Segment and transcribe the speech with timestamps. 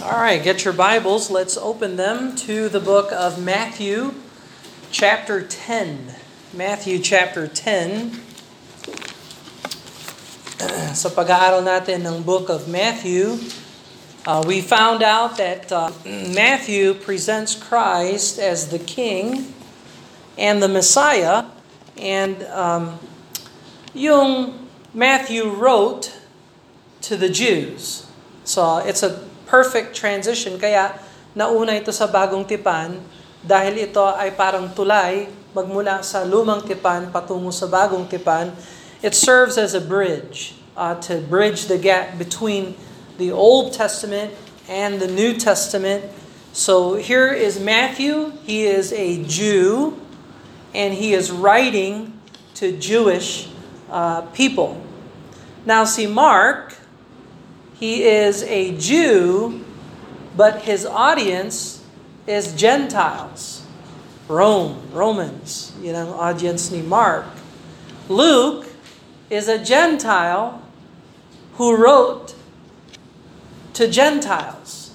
[0.00, 1.28] All right, get your Bibles.
[1.28, 4.14] Let's open them to the book of Matthew,
[4.92, 6.14] chapter 10.
[6.54, 8.12] Matthew chapter 10.
[10.94, 13.42] Sa pag-aaral natin ng book of Matthew,
[14.22, 15.90] uh, we found out that uh,
[16.30, 19.50] Matthew presents Christ as the King
[20.38, 21.50] and the Messiah.
[21.98, 23.02] And um,
[23.98, 24.62] yung
[24.94, 26.14] Matthew wrote
[27.02, 28.06] to the Jews.
[28.46, 30.60] So it's a perfect transition.
[30.60, 30.94] Kaya
[31.32, 33.00] nauna ito sa bagong tipan
[33.40, 38.52] dahil ito ay parang tulay magmula sa lumang tipan patungo sa bagong tipan.
[39.00, 42.76] It serves as a bridge uh, to bridge the gap between
[43.16, 44.36] the Old Testament
[44.68, 46.04] and the New Testament.
[46.52, 48.36] So here is Matthew.
[48.44, 49.96] He is a Jew
[50.74, 52.20] and he is writing
[52.60, 53.48] to Jewish
[53.90, 54.76] uh, people.
[55.64, 56.67] Now see Mark
[57.78, 59.64] he is a Jew,
[60.36, 61.84] but his audience
[62.26, 63.64] is Gentiles.
[64.26, 67.24] Rome, Romans, you know, audience ni Mark.
[68.08, 68.66] Luke
[69.30, 70.62] is a Gentile
[71.54, 72.34] who wrote
[73.74, 74.94] to Gentiles.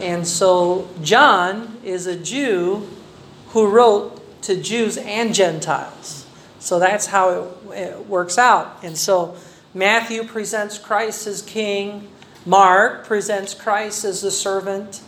[0.00, 2.88] And so John is a Jew
[3.50, 6.26] who wrote to Jews and Gentiles.
[6.58, 8.78] So that's how it, it works out.
[8.82, 9.36] And so
[9.74, 12.08] Matthew presents Christ as king.
[12.44, 15.00] Mark presents Christ as the servant.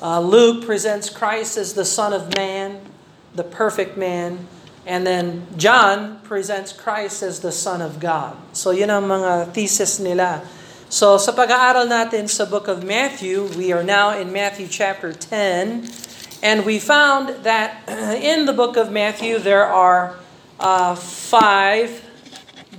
[0.00, 2.80] Uh, Luke presents Christ as the Son of Man,
[3.34, 4.48] the perfect man.
[4.86, 8.38] And then John presents Christ as the Son of God.
[8.56, 10.40] So yun ang mga thesis nila.
[10.88, 15.84] So sa pag-aaral natin sa book of Matthew, we are now in Matthew chapter 10.
[16.40, 17.84] And we found that
[18.16, 20.16] in the book of Matthew there are
[20.56, 22.07] uh, five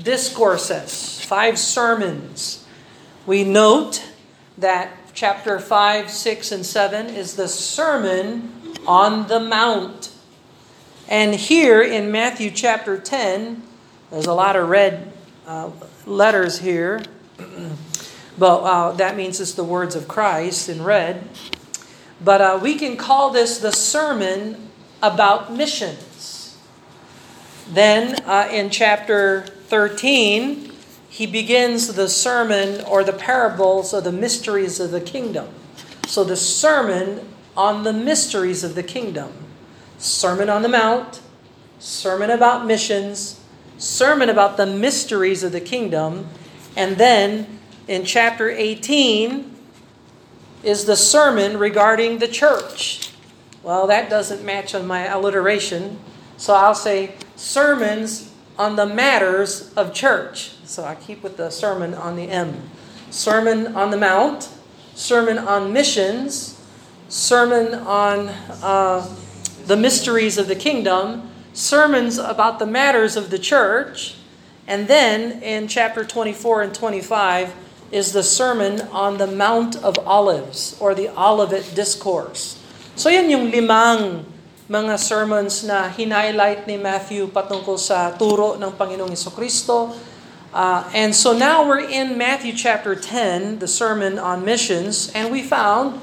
[0.02, 2.66] discourses, five sermons.
[3.26, 4.04] We note
[4.58, 8.54] that chapter 5, 6, and 7 is the Sermon
[8.88, 10.12] on the Mount.
[11.08, 13.64] And here in Matthew chapter 10,
[14.12, 15.12] there's a lot of red
[15.46, 15.72] uh,
[16.06, 17.04] letters here.
[18.38, 21.28] but uh, that means it's the words of Christ in red.
[22.24, 24.70] But uh, we can call this the sermon
[25.02, 26.58] about missions.
[27.70, 30.72] Then uh, in chapter 13,
[31.10, 35.48] he begins the sermon or the parables of the mysteries of the kingdom.
[36.08, 39.32] So the sermon on the mysteries of the kingdom.
[39.98, 41.22] Sermon on the Mount,
[41.78, 43.40] sermon about missions,
[43.78, 46.28] sermon about the mysteries of the kingdom,
[46.76, 49.56] and then in chapter 18
[50.64, 53.12] is the sermon regarding the church.
[53.64, 56.00] Well, that doesn't match on my alliteration,
[56.38, 58.29] so I'll say sermons
[58.60, 60.52] on the matters of church.
[60.66, 62.70] So I keep with the sermon on the M.
[63.10, 64.50] Sermon on the Mount,
[64.94, 66.60] sermon on missions,
[67.08, 68.28] sermon on
[68.62, 69.16] uh,
[69.66, 74.16] the mysteries of the kingdom, sermons about the matters of the church,
[74.68, 77.56] and then in chapter 24 and 25
[77.92, 82.62] is the sermon on the Mount of Olives or the Olivet Discourse.
[82.96, 84.26] So yan yung limang
[84.70, 89.98] mga sermons na hinighlight ni Matthew patungkol sa turo ng Panginoong Kristo.
[90.54, 95.42] Uh, and so now we're in Matthew chapter 10, the sermon on missions, and we
[95.42, 95.98] found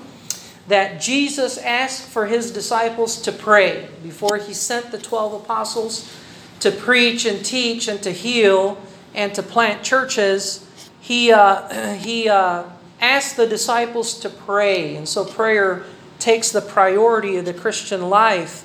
[0.67, 6.11] that Jesus asked for his disciples to pray before he sent the 12 apostles
[6.59, 8.83] to preach and teach and to heal
[9.15, 10.67] and to plant churches.
[10.99, 12.67] He, uh, he uh,
[12.99, 15.87] asked the disciples to pray, and so prayer
[16.19, 18.65] takes the priority of the Christian life.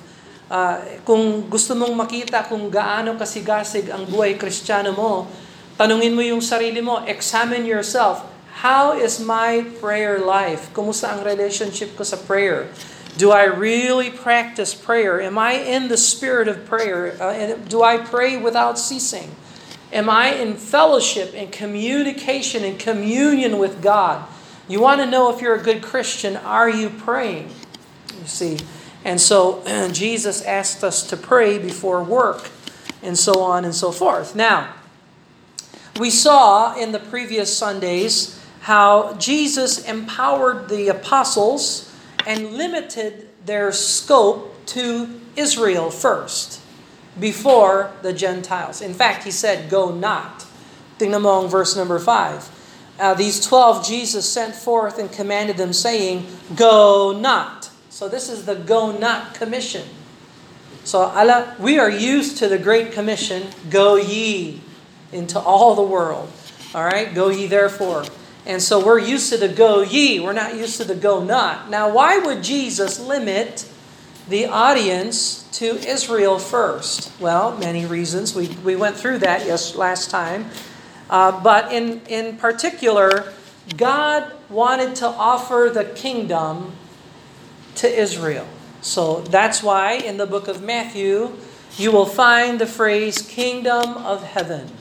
[0.52, 5.24] Uh, kung gusto mong makita kung gaano kasigasig ang buhay kristyano mo,
[5.80, 8.20] tanungin mo yung sarili mo, examine yourself.
[8.60, 10.68] How is my prayer life?
[10.76, 12.68] Kumusta ang relationship ko sa prayer?
[13.16, 15.20] Do I really practice prayer?
[15.20, 17.16] Am I in the spirit of prayer?
[17.20, 19.32] Uh, do I pray without ceasing?
[19.92, 24.24] Am I in fellowship and communication and communion with God?
[24.72, 27.50] You want to know if you're a good Christian, are you praying?
[28.18, 28.56] You see.
[29.04, 29.62] And so
[29.92, 32.48] Jesus asked us to pray before work
[33.02, 34.34] and so on and so forth.
[34.34, 34.72] Now,
[36.00, 41.94] we saw in the previous Sundays how Jesus empowered the apostles
[42.26, 46.62] and limited their scope to Israel first
[47.20, 48.80] before the Gentiles.
[48.80, 50.46] In fact, he said, Go not.
[50.98, 52.61] Tingnan mo verse number 5.
[52.98, 57.70] Uh, these 12 Jesus sent forth and commanded them, saying, Go not.
[57.90, 59.86] So this is the Go not commission.
[60.84, 64.60] So ala, we are used to the Great Commission, Go ye
[65.12, 66.30] into all the world.
[66.74, 68.04] All right, go ye therefore.
[68.46, 71.70] And so we're used to the go ye, we're not used to the go not.
[71.70, 73.68] Now, why would Jesus limit
[74.28, 77.12] the audience to Israel first?
[77.20, 78.34] Well, many reasons.
[78.34, 80.50] We, we went through that yes last time.
[81.12, 83.34] Uh, but in, in particular,
[83.76, 86.72] God wanted to offer the kingdom
[87.76, 88.48] to Israel.
[88.80, 91.36] So that's why in the book of Matthew,
[91.76, 94.72] you will find the phrase kingdom of heaven.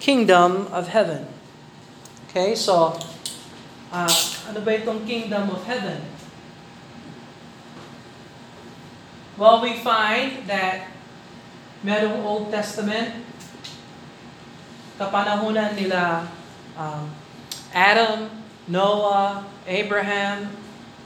[0.00, 1.30] Kingdom of heaven.
[2.28, 2.98] Okay, so
[3.94, 4.10] uh,
[4.50, 6.02] ano ba itong kingdom of heaven?
[9.38, 10.90] Well, we find that
[11.86, 13.14] merong Old Testament,
[14.98, 16.26] kapanahunan nila
[16.74, 17.06] um,
[17.70, 18.26] Adam,
[18.66, 20.50] Noah, Abraham,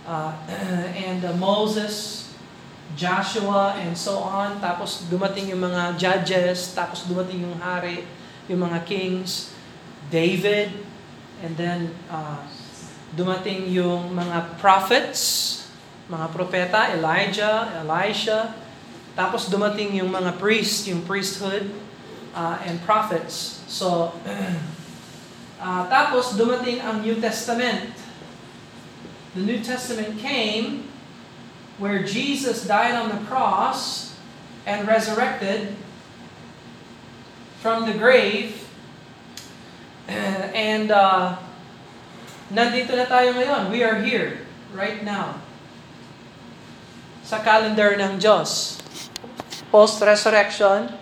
[0.09, 0.33] uh,
[1.07, 2.27] and uh, Moses,
[2.97, 4.59] Joshua, and so on.
[4.59, 8.09] Tapos dumating yung mga judges, tapos dumating yung hari,
[8.49, 9.53] yung mga kings,
[10.09, 10.73] David,
[11.45, 12.41] and then uh,
[13.13, 15.21] dumating yung mga prophets,
[16.09, 18.57] mga propeta, Elijah, Elisha,
[19.13, 21.69] tapos dumating yung mga priests, yung priesthood,
[22.35, 23.65] uh, and prophets.
[23.69, 24.13] So,
[25.61, 27.93] uh, tapos dumating ang New Testament.
[29.33, 30.89] The New Testament came
[31.81, 34.13] where Jesus died on the cross
[34.69, 35.75] and resurrected
[37.61, 38.61] from the grave.
[40.53, 41.41] And uh,
[42.53, 43.73] nandito na tayo ngayon.
[43.73, 44.45] We are here,
[44.77, 45.41] right now.
[47.25, 48.77] Sa calendar ng Diyos.
[49.73, 50.93] Post-resurrection,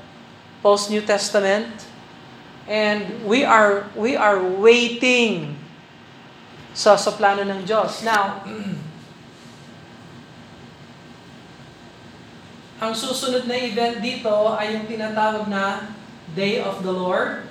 [0.60, 1.66] post-New Testament,
[2.68, 5.56] and we are we are waiting
[6.76, 8.02] sa sa plano ng Diyos.
[8.04, 8.44] Now,
[12.84, 15.80] ang susunod na event dito ay yung tinatawag na
[16.30, 17.42] Day of the Lord.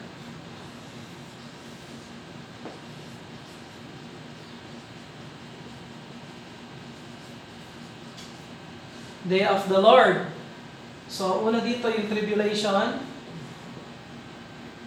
[9.28, 10.39] Day of the Lord.
[11.10, 13.02] So, una dito yung tribulation.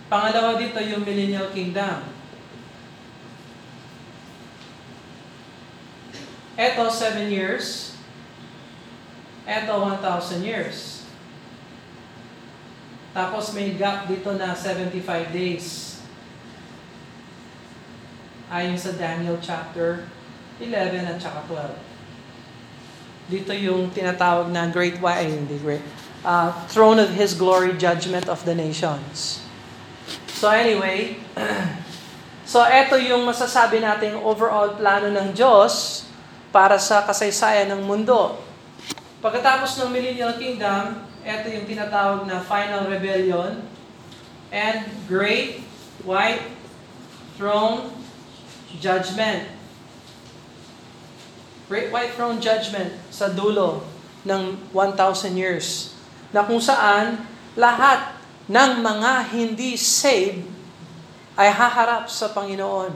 [0.06, 2.06] Pangalawa dito yung millennial kingdom.
[6.54, 7.98] Ito, 7 years.
[9.50, 11.02] Ito, 1,000 years.
[13.10, 15.02] Tapos may gap dito na 75
[15.34, 15.98] days.
[18.46, 20.06] Ayon sa Daniel chapter
[20.62, 21.92] 11 at saka 12
[23.30, 25.80] dito yung tinatawag na great white, hindi great,
[26.24, 29.42] uh, throne of His glory, judgment of the nations.
[30.38, 31.22] So anyway,
[32.48, 36.06] so eto yung masasabi nating overall plano ng Diyos
[36.50, 38.38] para sa kasaysayan ng mundo.
[39.22, 43.62] Pagkatapos ng millennial kingdom, eto yung tinatawag na final rebellion
[44.50, 45.62] and great
[46.02, 46.42] white
[47.38, 47.94] throne
[48.82, 49.46] judgment.
[51.72, 53.80] Great White Throne Judgment sa dulo
[54.28, 55.96] ng 1,000 years
[56.32, 57.20] na kung saan
[57.54, 58.16] lahat
[58.48, 60.48] ng mga hindi saved
[61.36, 62.92] ay haharap sa Panginoon.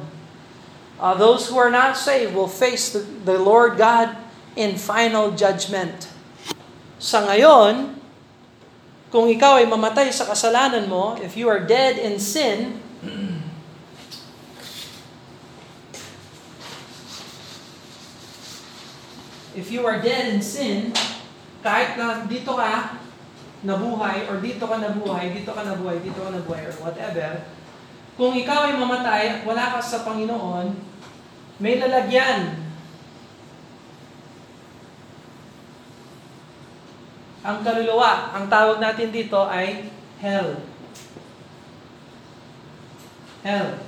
[0.96, 4.16] Uh, those who are not saved will face the, the Lord God
[4.56, 6.08] in final judgment.
[6.96, 8.00] Sa ngayon,
[9.12, 12.80] kung ikaw ay mamatay sa kasalanan mo, if you are dead in sin,
[19.56, 20.96] if you are dead in sin,
[21.60, 23.05] kahit na dito ka
[23.64, 27.46] nabuhay, or dito ka nabuhay, dito ka nabuhay, dito ka nabuhay, or whatever,
[28.16, 30.72] kung ikaw ay mamatay at wala ka sa Panginoon,
[31.60, 32.64] may lalagyan.
[37.46, 40.60] Ang kaluluwa, ang tawag natin dito ay hell.
[43.44, 43.78] Hell.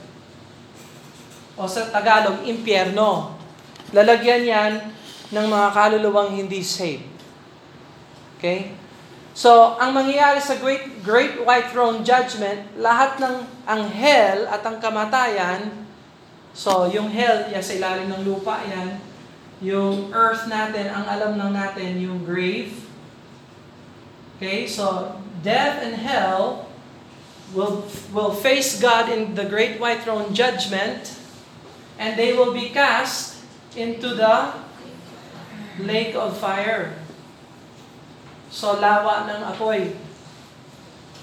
[1.59, 3.35] O sa Tagalog, impyerno.
[3.91, 4.73] Lalagyan yan
[5.35, 7.09] ng mga kaluluwang hindi saved.
[8.39, 8.77] Okay?
[9.38, 14.83] So, ang mangyayari sa Great, Great White Throne Judgment, lahat ng ang hell at ang
[14.83, 15.87] kamatayan,
[16.50, 18.99] so yung hell, yan sa ilalim ng lupa, yan,
[19.62, 22.83] yung earth natin, ang alam lang natin, yung grave.
[24.35, 25.14] Okay, so
[25.47, 26.66] death and hell
[27.54, 31.14] will, will face God in the Great White Throne Judgment,
[31.95, 33.38] and they will be cast
[33.78, 34.50] into the
[35.78, 36.99] lake of fire.
[38.49, 39.93] So, lawa ng apoy.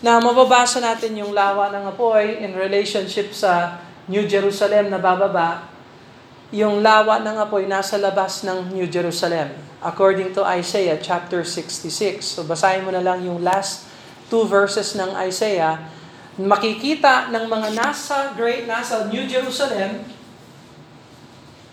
[0.02, 5.66] Na mababasa natin yung lawa ng apoy in relationship sa New Jerusalem na bababa.
[6.54, 9.50] Yung lawa ng apoy nasa labas ng New Jerusalem.
[9.82, 12.22] According to Isaiah chapter 66.
[12.22, 13.90] So, basahin mo na lang yung last
[14.30, 15.82] two verses ng Isaiah.
[16.38, 20.16] Makikita ng mga nasa great nasa New Jerusalem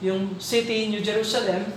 [0.03, 1.71] yung city, New Jerusalem,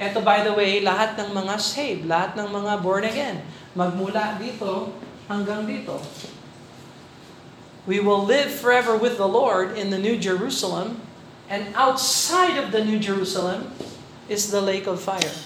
[0.00, 3.44] eto by the way, lahat ng mga saved, lahat ng mga born again,
[3.76, 4.96] magmula dito
[5.28, 6.00] hanggang dito.
[7.84, 11.04] We will live forever with the Lord in the New Jerusalem,
[11.52, 13.68] and outside of the New Jerusalem
[14.32, 15.36] is the lake of fire.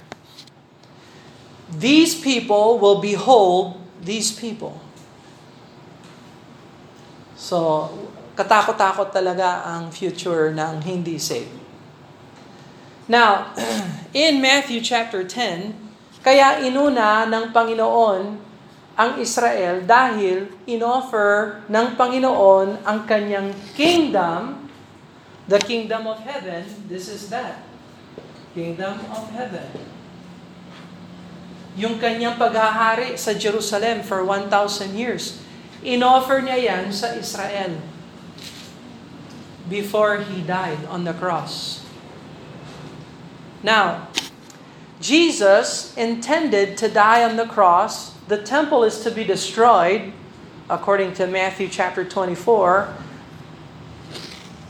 [1.75, 4.79] These people will behold these people.
[7.35, 7.91] So,
[8.39, 11.64] katakot-takot talaga ang future ng hindi saved.
[13.05, 13.53] Now,
[14.17, 15.77] in Matthew chapter 10,
[16.25, 18.41] kaya inuna ng Panginoon
[18.97, 24.71] ang Israel dahil inoffer ng Panginoon ang kanyang kingdom,
[25.45, 27.61] the kingdom of heaven, this is that,
[28.57, 29.69] kingdom of heaven.
[31.77, 35.45] Yung kanyang paghahari sa Jerusalem for 1,000 years,
[35.85, 37.77] inoffer niya yan sa Israel
[39.69, 41.84] before He died on the cross.
[43.65, 44.09] Now,
[45.01, 48.13] Jesus intended to die on the cross.
[48.29, 50.13] The temple is to be destroyed,
[50.69, 52.93] according to Matthew chapter 24.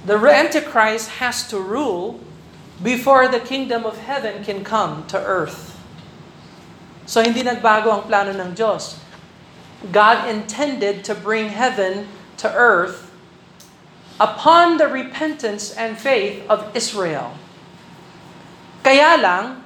[0.06, 2.20] The Antichrist has to rule
[2.82, 5.74] before the kingdom of heaven can come to earth.
[7.06, 8.98] So hindi nagbago ang plano ng Diyos.
[9.90, 12.06] God intended to bring heaven
[12.38, 13.10] to earth
[14.20, 17.34] upon the repentance and faith of Israel.
[18.84, 19.64] Kaya lang,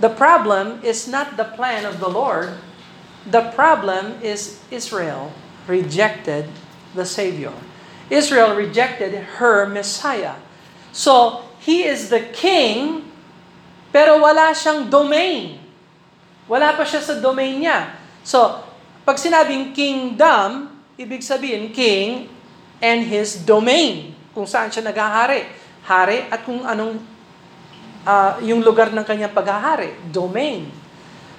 [0.00, 2.56] the problem is not the plan of the Lord.
[3.28, 5.36] The problem is Israel
[5.68, 6.48] rejected
[6.96, 7.52] the Savior.
[8.08, 10.40] Israel rejected her Messiah.
[10.90, 13.06] So, he is the king,
[13.92, 15.60] pero wala siyang domain.
[16.48, 17.92] Wala pa siya sa domain niya.
[18.24, 18.64] So,
[19.04, 22.32] pag sinabing kingdom, ibig sabihin king
[22.80, 27.02] and his domain, kung saan siya naghahari hari at kung anong
[28.06, 30.70] uh, yung lugar ng kanyang paghahari, domain.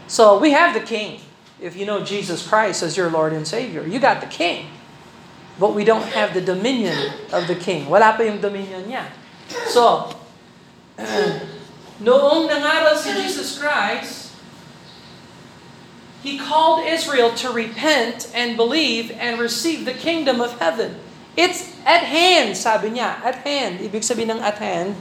[0.08, 1.20] So we have the king.
[1.64, 4.68] If you know Jesus Christ as your Lord and Savior, you got the king.
[5.60, 7.88] But we don't have the dominion of the king.
[7.88, 9.06] Wala pa yung dominion niya.
[9.70, 10.12] So,
[12.04, 14.34] noong nangaral si Jesus Christ,
[16.24, 21.03] He called Israel to repent and believe and receive the kingdom of heaven.
[21.36, 23.18] It's at hand, sabi niya.
[23.26, 23.82] At hand.
[23.82, 24.96] Ibig sabihin ng at hand,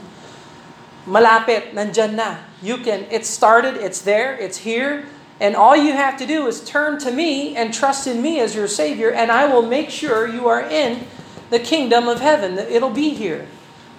[1.06, 2.40] malapit, nandyan na.
[2.62, 5.04] You can, it started, it's there, it's here,
[5.40, 8.54] and all you have to do is turn to me and trust in me as
[8.54, 11.04] your Savior, and I will make sure you are in
[11.50, 12.56] the kingdom of heaven.
[12.58, 13.46] It'll be here.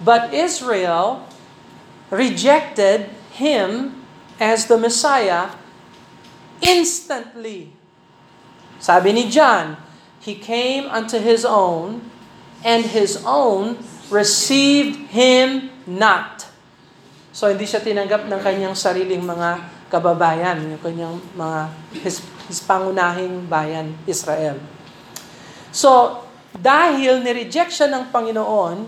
[0.02, 1.28] But Israel
[2.10, 4.02] rejected him
[4.40, 5.50] as the Messiah
[6.62, 7.72] instantly.
[8.80, 9.76] Sabi ni John,
[10.20, 12.10] he came unto his own,
[12.64, 13.76] and his own
[14.08, 16.48] received him not.
[17.30, 19.60] So hindi siya tinanggap ng kanyang sariling mga
[19.92, 21.60] kababayan, yung kanyang mga
[22.02, 24.58] his, his pangunahing bayan, Israel.
[25.74, 26.22] So,
[26.54, 28.78] dahil ni-reject siya ng Panginoon,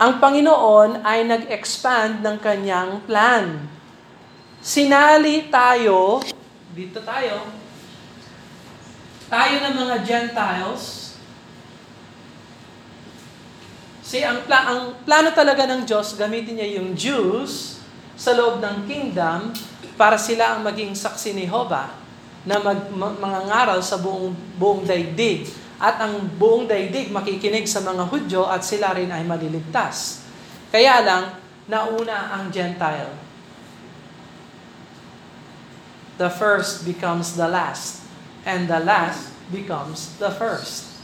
[0.00, 3.66] ang Panginoon ay nag-expand ng kanyang plan.
[4.58, 6.18] Sinali tayo,
[6.74, 7.46] dito tayo,
[9.30, 10.99] tayo ng mga Gentiles,
[14.10, 17.78] See, ang, pla- ang plano talaga ng Diyos, gamitin niya yung Jews
[18.18, 19.54] sa loob ng kingdom
[19.94, 21.94] para sila ang maging saksi ni Jehovah
[22.42, 25.46] na mag, ma- mangangaral sa buong, buong daigdig.
[25.78, 30.26] At ang buong daigdig makikinig sa mga Hudyo at sila rin ay maliligtas.
[30.74, 31.38] Kaya lang,
[31.70, 33.14] nauna ang Gentile.
[36.18, 38.02] The first becomes the last.
[38.42, 40.98] And the last becomes the first.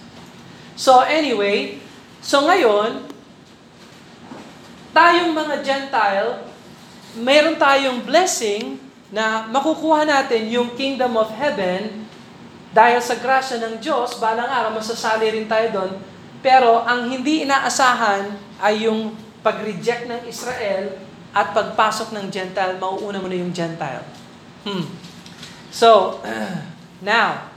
[0.74, 1.85] So anyway,
[2.26, 3.06] So ngayon,
[4.90, 6.42] tayong mga Gentile,
[7.14, 8.82] meron tayong blessing
[9.14, 12.02] na makukuha natin yung kingdom of heaven
[12.74, 15.92] dahil sa grasya ng Diyos, balang araw masasali rin tayo doon.
[16.42, 19.14] Pero ang hindi inaasahan ay yung
[19.46, 20.98] pag-reject ng Israel
[21.30, 24.02] at pagpasok ng Gentile, mauuna mo na yung Gentile.
[24.66, 24.82] Hmm.
[25.70, 26.18] So,
[27.06, 27.54] now,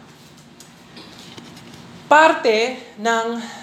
[2.05, 3.57] parte ng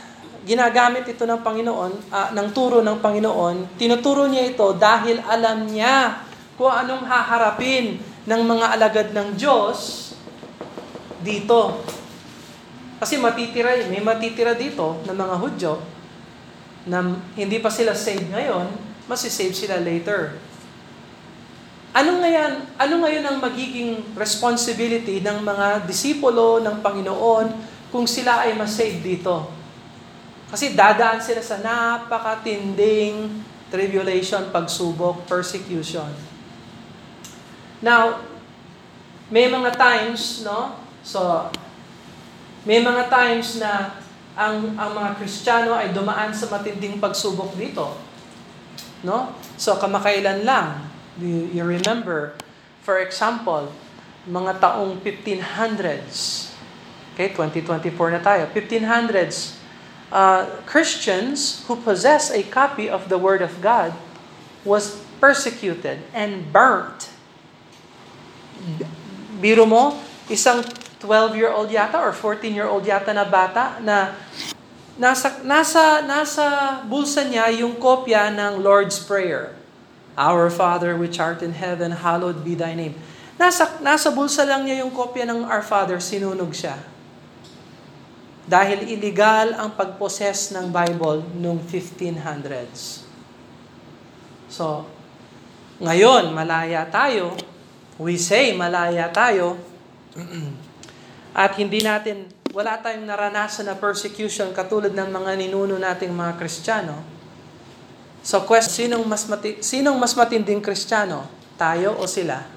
[0.46, 6.22] ginagamit ito ng Panginoon, uh, ng turo ng Panginoon, tinuturo niya ito dahil alam niya
[6.54, 10.14] kung anong haharapin ng mga alagad ng Diyos
[11.18, 11.82] dito.
[13.02, 15.74] Kasi matitira, may matitira dito ng mga Hudyo
[16.86, 17.02] na
[17.34, 18.70] hindi pa sila saved ngayon,
[19.10, 20.38] masisave sila later.
[21.90, 27.46] Ano ngayon, ano ngayon ang magiging responsibility ng mga disipulo ng Panginoon
[27.90, 29.55] kung sila ay masave dito?
[30.56, 36.08] Kasi dadaan sila sa napakatinding tribulation, pagsubok, persecution.
[37.84, 38.24] Now,
[39.28, 40.72] may mga times, no?
[41.04, 41.52] So,
[42.64, 44.00] may mga times na
[44.32, 47.92] ang ang mga Kristiyano ay dumaan sa matinding pagsubok dito.
[49.04, 49.36] No?
[49.60, 50.88] So kamakailan lang,
[51.20, 52.32] you, you remember,
[52.80, 53.68] for example,
[54.24, 56.48] mga taong 1500s.
[57.12, 58.48] Okay, 2024 na tayo.
[58.56, 59.65] 1500s.
[60.06, 63.90] Uh, Christians who possess a copy of the Word of God
[64.62, 67.10] was persecuted and burnt.
[69.42, 69.98] Biro mo,
[70.30, 70.62] isang
[71.02, 74.14] 12-year-old yata or 14-year-old yata na bata na
[74.96, 76.46] nasa nasa nasa
[76.88, 79.52] bulsa niya yung kopya ng Lord's Prayer.
[80.16, 82.96] Our Father which art in heaven, hallowed be thy name.
[83.36, 86.80] Nasa nasa bulsa lang niya yung kopya ng Our Father, sinunog siya.
[88.46, 93.02] Dahil illegal ang pagposes ng Bible noong 1500s.
[94.46, 94.86] So,
[95.82, 97.34] ngayon, malaya tayo.
[97.98, 99.58] We say malaya tayo.
[101.36, 106.96] At hindi natin, wala tayong naranasan na persecution katulad ng mga ninuno nating mga Kristiyano.
[108.24, 111.28] So question, sinong mas, mati, sinong mas matinding Kristiyano?
[111.60, 112.55] Tayo o sila?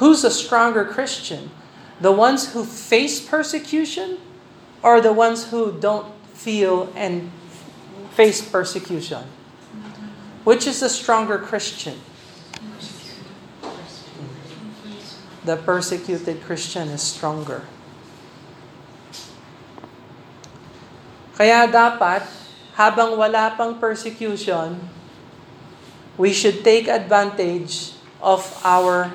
[0.00, 1.52] Who's a stronger Christian?
[2.00, 4.16] The ones who face persecution
[4.82, 7.30] or the ones who don't feel and
[8.16, 9.28] face persecution?
[10.44, 12.00] Which is the stronger Christian?
[15.44, 17.64] the persecuted Christian is stronger.
[21.34, 22.28] Kaya dapat,
[22.76, 24.76] habang wala pang persecution,
[26.20, 29.08] we should take advantage of our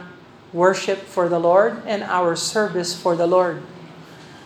[0.55, 3.59] worship for the Lord and our service for the Lord.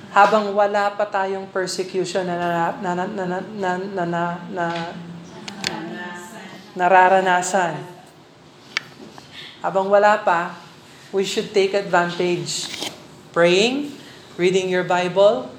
[0.09, 2.49] Habang wala pa tayong persecution na, na,
[2.81, 4.65] na, na, na, na, na, na, na
[6.73, 7.77] nararanasan.
[9.61, 10.57] Habang wala pa,
[11.13, 12.65] we should take advantage.
[13.29, 13.93] Praying,
[14.33, 15.53] reading your Bible,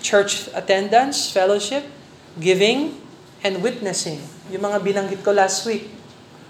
[0.00, 1.84] church attendance, fellowship,
[2.40, 2.96] giving,
[3.44, 4.24] and witnessing.
[4.48, 5.92] Yung mga binanggit ko last week.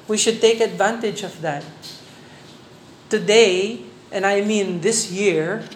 [0.07, 1.67] We should take advantage of that.
[3.11, 3.83] Today,
[4.15, 5.67] and I mean this year,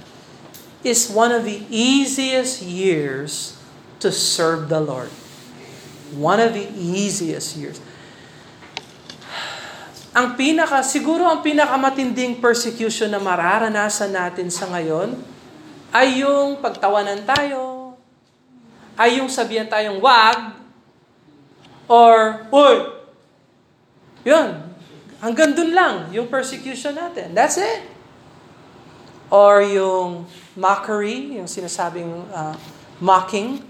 [0.87, 3.59] is one of the easiest years
[3.99, 5.11] to serve the Lord.
[6.15, 7.83] One of the easiest years.
[10.15, 15.19] Ang pinaka, siguro ang pinakamatinding persecution na mararanasan natin sa ngayon
[15.91, 17.95] ay yung pagtawanan tayo,
[18.95, 20.55] ay yung sabihan tayong wag,
[21.91, 22.95] or, uy,
[24.23, 24.74] yun,
[25.23, 27.35] hanggang dun lang yung persecution natin.
[27.35, 27.83] That's it.
[29.31, 32.55] Or yung mockery, yung sinasabing uh,
[33.03, 33.63] mocking,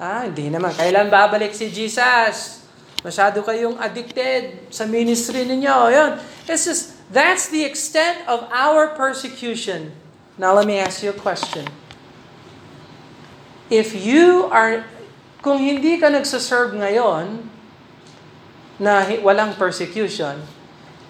[0.00, 2.64] ah, hindi naman, kailan babalik si Jesus?
[3.02, 5.76] Masyado kayong addicted sa ministry ninyo.
[5.90, 6.10] Yun.
[6.46, 9.90] It's just, that's the extent of our persecution.
[10.38, 11.66] Now let me ask you a question.
[13.68, 14.86] If you are,
[15.42, 17.52] kung hindi ka nagsaserve ngayon,
[18.82, 20.42] na walang persecution,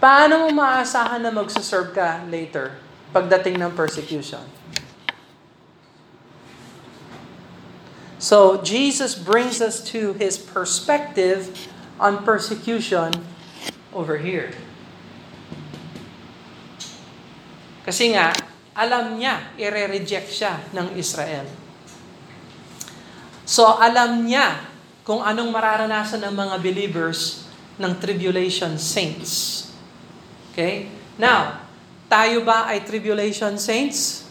[0.03, 2.75] paano mo maasahan na magsaserve ka later
[3.15, 4.43] pagdating ng persecution?
[8.19, 11.55] So Jesus brings us to his perspective
[12.03, 13.15] on persecution
[13.95, 14.51] over here.
[17.83, 18.31] Kasi nga,
[18.79, 21.45] alam niya, ire-reject siya ng Israel.
[23.43, 24.65] So, alam niya
[25.03, 27.51] kung anong mararanasan ng mga believers
[27.83, 29.67] ng tribulation saints.
[30.53, 30.93] Okay?
[31.17, 31.65] Now,
[32.12, 34.29] tayo ba ay tribulation saints?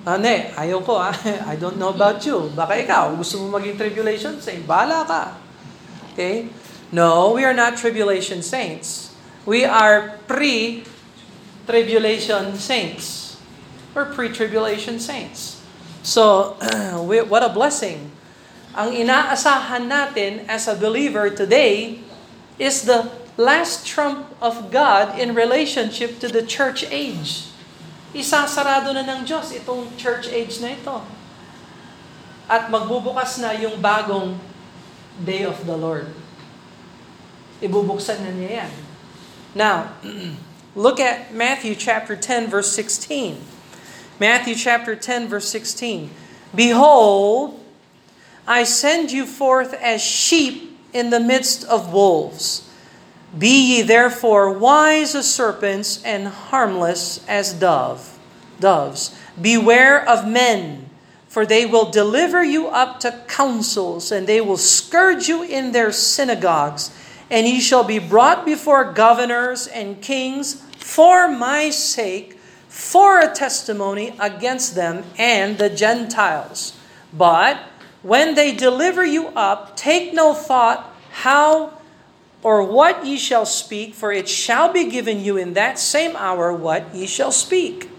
[0.00, 1.12] Ano eh, ayaw ko ah.
[1.52, 2.48] I don't know about you.
[2.56, 4.64] Baka ikaw, gusto mo maging tribulation saint.
[4.64, 5.36] Bahala ka.
[6.16, 6.48] Okay?
[6.88, 9.12] No, we are not tribulation saints.
[9.44, 13.36] We are pre-tribulation saints.
[13.92, 15.60] We're pre-tribulation saints.
[16.00, 16.56] So,
[17.04, 18.08] we, what a blessing.
[18.72, 22.00] Ang inaasahan natin as a believer today
[22.56, 23.04] is the
[23.36, 27.50] last trump of God in relationship to the church age.
[28.10, 31.02] Isasarado na ng Diyos itong church age na ito.
[32.50, 34.34] At magbubukas na yung bagong
[35.22, 36.10] day of the Lord.
[37.62, 38.72] Ibubuksan na niya yan.
[39.54, 39.94] Now,
[40.74, 43.38] look at Matthew chapter 10 verse 16.
[44.18, 46.10] Matthew chapter 10 verse 16.
[46.54, 47.60] Behold,
[48.46, 52.69] I send you forth as sheep in the midst of wolves.
[53.36, 58.18] Be ye therefore wise as serpents and harmless as dove,
[58.58, 59.16] doves.
[59.40, 60.90] Beware of men,
[61.28, 65.92] for they will deliver you up to councils, and they will scourge you in their
[65.92, 66.90] synagogues,
[67.30, 72.36] and ye shall be brought before governors and kings for my sake,
[72.68, 76.76] for a testimony against them and the Gentiles.
[77.12, 77.58] But
[78.02, 81.79] when they deliver you up, take no thought how
[82.42, 86.52] or what ye shall speak, for it shall be given you in that same hour
[86.52, 87.90] what ye shall speak.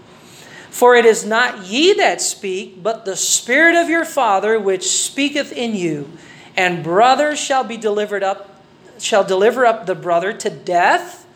[0.72, 5.52] For it is not ye that speak, but the Spirit of your Father which speaketh
[5.52, 6.10] in you.
[6.58, 8.62] And brother shall be delivered up,
[8.98, 11.28] shall deliver up the brother to death,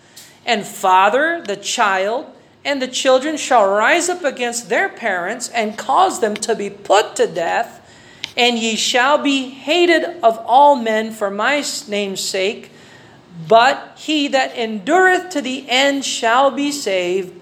[0.45, 2.27] and father the child,
[2.63, 7.15] and the children shall rise up against their parents and cause them to be put
[7.17, 7.81] to death.
[8.37, 12.71] And ye shall be hated of all men for my name's sake.
[13.47, 17.41] But he that endureth to the end shall be saved.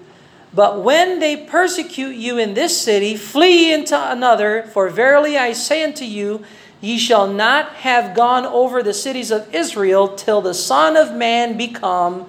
[0.52, 5.82] But when they persecute you in this city, flee into another, for verily I say
[5.82, 6.44] unto you,
[6.80, 11.56] ye shall not have gone over the cities of Israel till the Son of Man
[11.56, 12.26] become.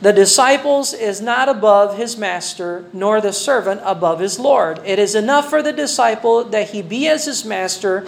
[0.00, 4.80] The disciples is not above his master, nor the servant above his Lord.
[4.84, 8.06] It is enough for the disciple that he be as his master,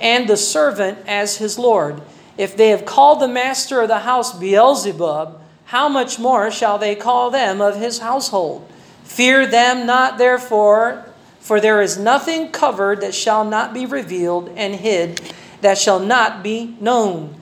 [0.00, 2.00] and the servant as his Lord.
[2.38, 6.94] If they have called the master of the house Beelzebub, how much more shall they
[6.94, 8.66] call them of his household?
[9.02, 11.04] Fear them not, therefore,
[11.40, 15.20] for there is nothing covered that shall not be revealed, and hid
[15.60, 17.34] that shall not be known.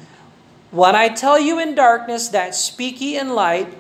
[0.71, 3.77] What I tell you in darkness, that speak ye in light,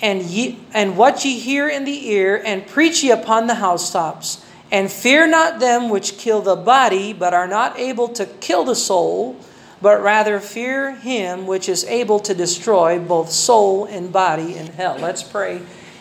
[0.00, 4.44] and, ye, and what ye hear in the ear, and preach ye upon the housetops.
[4.70, 8.76] And fear not them which kill the body, but are not able to kill the
[8.76, 9.36] soul
[9.84, 14.96] but rather fear him which is able to destroy both soul and body in hell.
[14.98, 15.60] Let's pray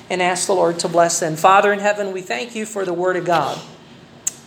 [0.10, 1.36] and ask the Lord to bless them.
[1.36, 3.60] Father in heaven, we thank you for the Word of God.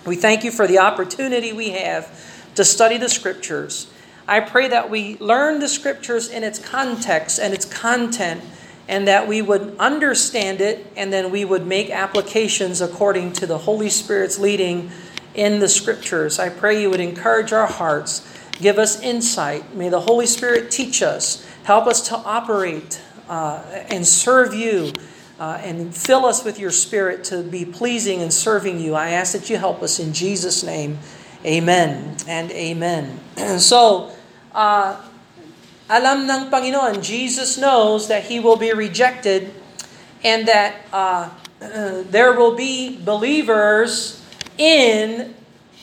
[0.06, 2.08] We thank you for the opportunity we have
[2.54, 3.92] to study the Scriptures.
[4.26, 8.40] I pray that we learn the Scriptures in its context and its content,
[8.88, 13.58] and that we would understand it, and then we would make applications according to the
[13.58, 14.90] Holy Spirit's leading
[15.34, 16.38] in the Scriptures.
[16.38, 18.26] I pray you would encourage our hearts
[18.60, 19.74] Give us insight.
[19.74, 21.46] May the Holy Spirit teach us.
[21.64, 24.92] Help us to operate uh, and serve you.
[25.38, 28.94] Uh, and fill us with your spirit to be pleasing and serving you.
[28.94, 30.98] I ask that you help us in Jesus' name.
[31.44, 33.20] Amen and amen.
[33.58, 34.12] so,
[34.54, 34.96] uh,
[35.92, 39.52] alam ng Panginoon, Jesus knows that He will be rejected
[40.24, 41.28] and that uh,
[42.08, 44.24] there will be believers
[44.56, 45.34] in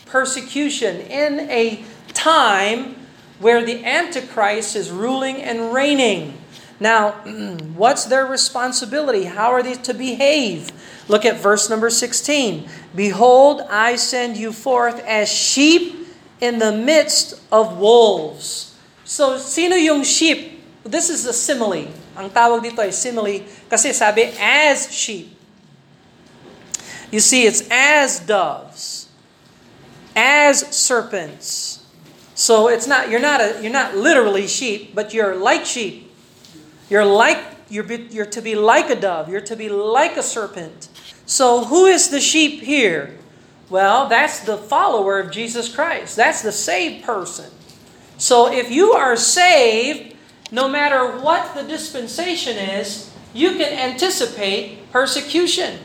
[0.04, 1.84] persecution, in a
[2.24, 2.96] time
[3.38, 6.40] where the Antichrist is ruling and reigning.
[6.80, 7.12] Now,
[7.76, 9.24] what's their responsibility?
[9.28, 10.72] How are they to behave?
[11.06, 12.64] Look at verse number 16.
[12.96, 16.08] Behold, I send you forth as sheep
[16.40, 18.72] in the midst of wolves.
[19.04, 20.64] So, sino yung sheep?
[20.82, 21.92] This is a simile.
[22.16, 25.28] Ang tawag dito ay simile kasi sabi, as sheep.
[27.12, 29.12] You see, it's as doves,
[30.16, 31.83] as serpents,
[32.34, 36.10] so it's not you're not a you're not literally sheep, but you're like sheep.
[36.90, 39.28] You're like you're you're to be like a dove.
[39.28, 40.88] You're to be like a serpent.
[41.26, 43.16] So who is the sheep here?
[43.70, 46.16] Well, that's the follower of Jesus Christ.
[46.16, 47.50] That's the saved person.
[48.18, 50.14] So if you are saved,
[50.52, 55.78] no matter what the dispensation is, you can anticipate persecution.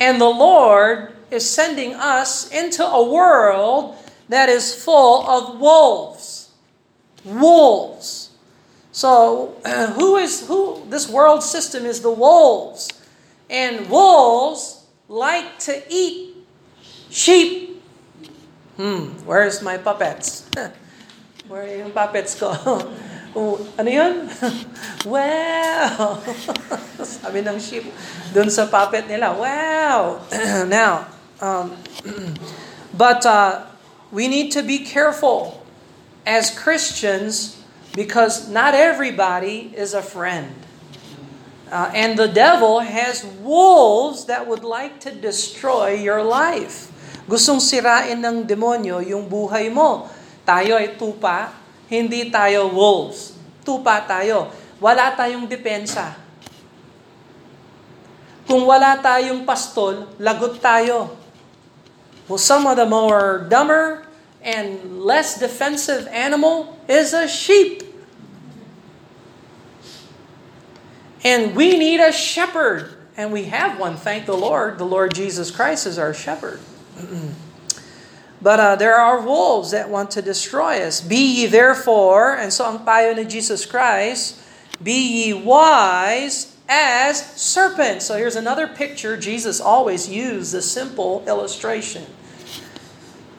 [0.00, 3.96] And the Lord is sending us into a world
[4.30, 6.54] that is full of wolves.
[7.26, 8.30] Wolves.
[8.94, 9.58] So,
[9.98, 10.86] who is who?
[10.88, 12.88] This world system is the wolves.
[13.50, 16.38] And wolves like to eat
[17.10, 17.82] sheep.
[18.78, 20.46] Hmm, where's my puppets?
[21.50, 22.54] Where are yung puppets ko?
[23.34, 24.30] oh, ano yun?
[25.02, 26.22] wow!
[27.02, 27.90] Sabi ng sheep,
[28.30, 30.22] dun sa puppet nila, wow!
[30.70, 31.10] now,
[31.42, 31.74] um,
[33.02, 33.69] but uh,
[34.10, 35.62] we need to be careful
[36.26, 37.58] as Christians
[37.94, 40.54] because not everybody is a friend.
[41.70, 46.90] Uh, and the devil has wolves that would like to destroy your life.
[47.30, 50.10] Gustong sirain ng demonyo yung buhay mo.
[50.42, 51.54] Tayo ay tupa,
[51.86, 53.38] hindi tayo wolves.
[53.62, 54.50] Tupa tayo.
[54.82, 56.18] Wala tayong depensa.
[58.50, 61.19] Kung wala tayong pastol, lagot tayo.
[62.30, 64.06] Well, some of the more dumber
[64.40, 67.82] and less defensive animal is a sheep.
[71.24, 72.94] And we need a shepherd.
[73.16, 74.78] And we have one, thank the Lord.
[74.78, 76.60] The Lord Jesus Christ is our shepherd.
[78.42, 81.02] But uh, there are wolves that want to destroy us.
[81.02, 84.40] Be ye therefore, and so ang payo ni Jesus Christ,
[84.82, 88.06] be ye wise as serpents.
[88.06, 89.18] So here's another picture.
[89.18, 92.06] Jesus always used the simple illustration.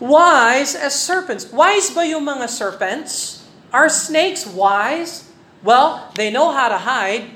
[0.01, 1.45] Wise as serpents.
[1.53, 3.45] Wise ba yung mga serpents?
[3.71, 5.29] Are snakes wise?
[5.61, 7.29] Well, they know how to hide.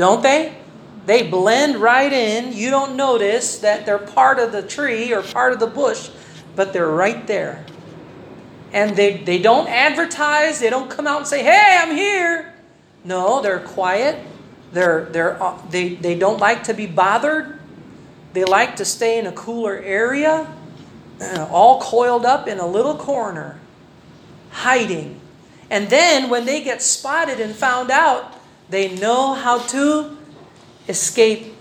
[0.00, 0.56] Don't they?
[1.04, 2.56] They blend right in.
[2.56, 6.08] You don't notice that they're part of the tree or part of the bush,
[6.56, 7.66] but they're right there.
[8.72, 12.54] And they, they don't advertise, they don't come out and say, hey, I'm here.
[13.04, 14.24] No, they're quiet.
[14.72, 17.58] They're, they're, they, they don't like to be bothered.
[18.32, 20.46] They like to stay in a cooler area,
[21.52, 23.60] all coiled up in a little corner,
[24.64, 25.20] hiding.
[25.70, 28.34] And then when they get spotted and found out,
[28.72, 30.16] they know how to
[30.88, 31.54] escape.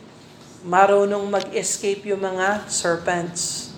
[0.59, 3.71] Marunong mag-escape yung mga serpents.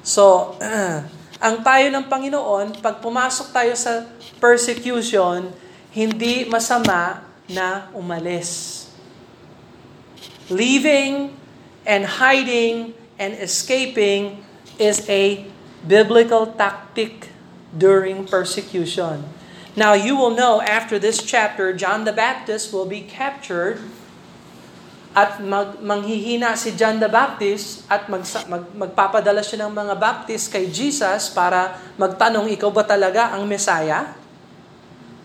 [0.00, 1.04] So, uh,
[1.44, 4.08] ang tayo ng Panginoon, pag pumasok tayo sa
[4.40, 5.52] persecution,
[5.92, 8.84] hindi masama na umalis.
[10.48, 11.32] Leaving
[11.84, 14.47] and hiding and escaping
[14.78, 15.44] is a
[15.84, 17.30] biblical tactic
[17.74, 19.26] during persecution.
[19.78, 23.78] Now, you will know after this chapter, John the Baptist will be captured
[25.14, 30.50] at mag, manghihina si John the Baptist at mag, mag, magpapadala siya ng mga Baptist
[30.50, 34.14] kay Jesus para magtanong, ikaw ba talaga ang Messiah?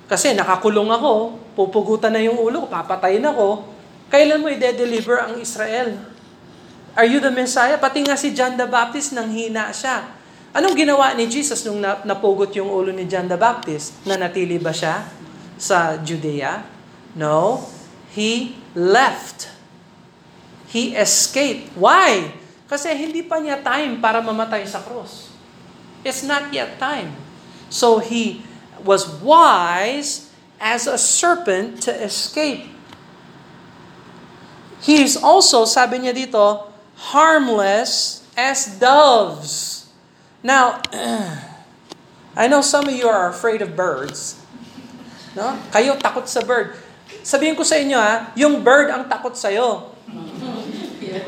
[0.05, 3.65] Kasi nakakulong ako, pupugutan na yung ulo papatayin ako.
[4.13, 6.12] Kailan mo i-deliver ang Israel?
[6.93, 7.77] Are you the Messiah?
[7.81, 10.05] Pati nga si John the Baptist nang hina siya.
[10.53, 14.05] Anong ginawa ni Jesus nung napugot yung ulo ni John the Baptist?
[14.05, 15.09] Nanatili ba siya
[15.57, 16.61] sa Judea?
[17.17, 17.65] No.
[18.13, 19.53] He left
[20.73, 21.69] He escaped.
[21.77, 22.33] Why?
[22.65, 25.29] Kasi hindi pa niya time para mamatay sa cross.
[26.01, 27.13] It's not yet time.
[27.69, 28.41] So he
[28.81, 32.73] was wise as a serpent to escape.
[34.81, 36.72] He's also, sabi niya dito,
[37.11, 39.83] harmless as doves.
[40.39, 40.79] Now,
[42.39, 44.39] I know some of you are afraid of birds.
[45.35, 45.57] No?
[45.69, 46.79] Kayo takot sa bird.
[47.21, 49.93] Sabihin ko sa inyo ha, yung bird ang takot sa'yo.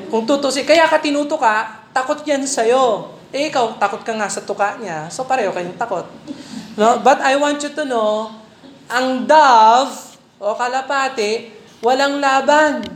[0.10, 3.14] Kung tutusin, kaya ka tinuto ka, takot yan sa'yo.
[3.30, 5.12] Eh ikaw, takot ka nga sa tuka niya.
[5.12, 6.08] So pareho kayong takot.
[6.80, 7.04] No?
[7.04, 8.34] But I want you to know,
[8.90, 9.94] ang dove
[10.40, 12.95] o kalapati, walang laban.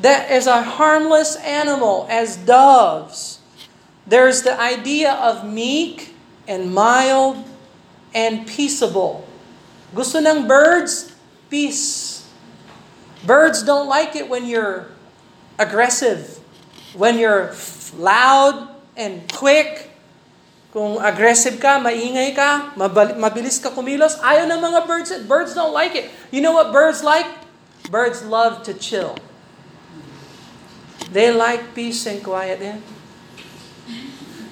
[0.00, 3.38] That is a harmless animal as doves.
[4.06, 6.14] There's the idea of meek
[6.46, 7.40] and mild
[8.12, 9.24] and peaceable.
[9.94, 11.14] Gusto ng birds?
[11.48, 12.26] Peace.
[13.24, 14.92] Birds don't like it when you're
[15.56, 16.42] aggressive,
[16.92, 17.54] when you're
[17.96, 19.90] loud and quick.
[20.74, 25.10] Kung aggressive ka, maingay ka, mabilis ka kumilos, ayaw ng mga birds.
[25.24, 26.10] Birds don't like it.
[26.34, 27.30] You know what birds like?
[27.88, 29.14] Birds love to chill.
[31.14, 32.82] They like peace and quiet yan.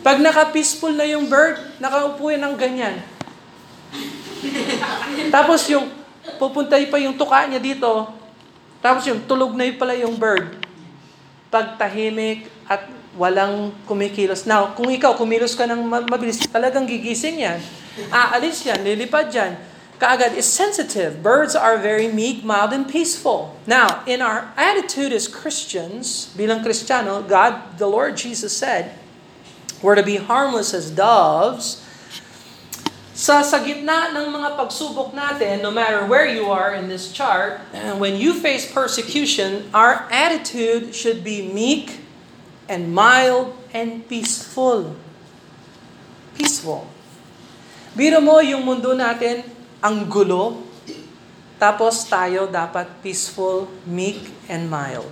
[0.06, 3.02] Pag naka-peaceful na yung bird, nakaupo yan ng ganyan.
[5.34, 5.90] Tapos yung,
[6.38, 8.14] pupunta pa yung tuka niya dito,
[8.78, 10.62] tapos yung tulog na yung pala yung bird
[11.50, 12.86] pagtahimik at
[13.18, 14.48] walang kumikilos.
[14.48, 17.60] Now, kung ikaw kumilos ka ng mabilis, talagang gigising yan.
[18.08, 19.52] Aalis yan, lilipad yan.
[20.02, 21.22] Kaagad is sensitive.
[21.22, 23.54] Birds are very meek, mild, and peaceful.
[23.70, 28.98] Now, in our attitude as Christians, bilang Kristiyano, God, the Lord Jesus said,
[29.78, 31.86] we're to be harmless as doves,
[33.14, 37.62] sa, sa gitna ng mga pagsubok natin, no matter where you are in this chart,
[37.94, 42.02] when you face persecution, our attitude should be meek
[42.66, 44.98] and mild and peaceful.
[46.34, 46.90] Peaceful.
[47.94, 49.51] Biro mo yung mundo natin,
[49.82, 50.62] ang gulo,
[51.58, 55.10] tapos tayo dapat peaceful, meek, and mild.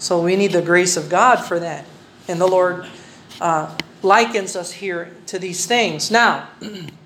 [0.00, 1.84] So we need the grace of God for that.
[2.30, 2.88] And the Lord
[3.42, 6.08] uh, likens us here to these things.
[6.08, 6.48] Now,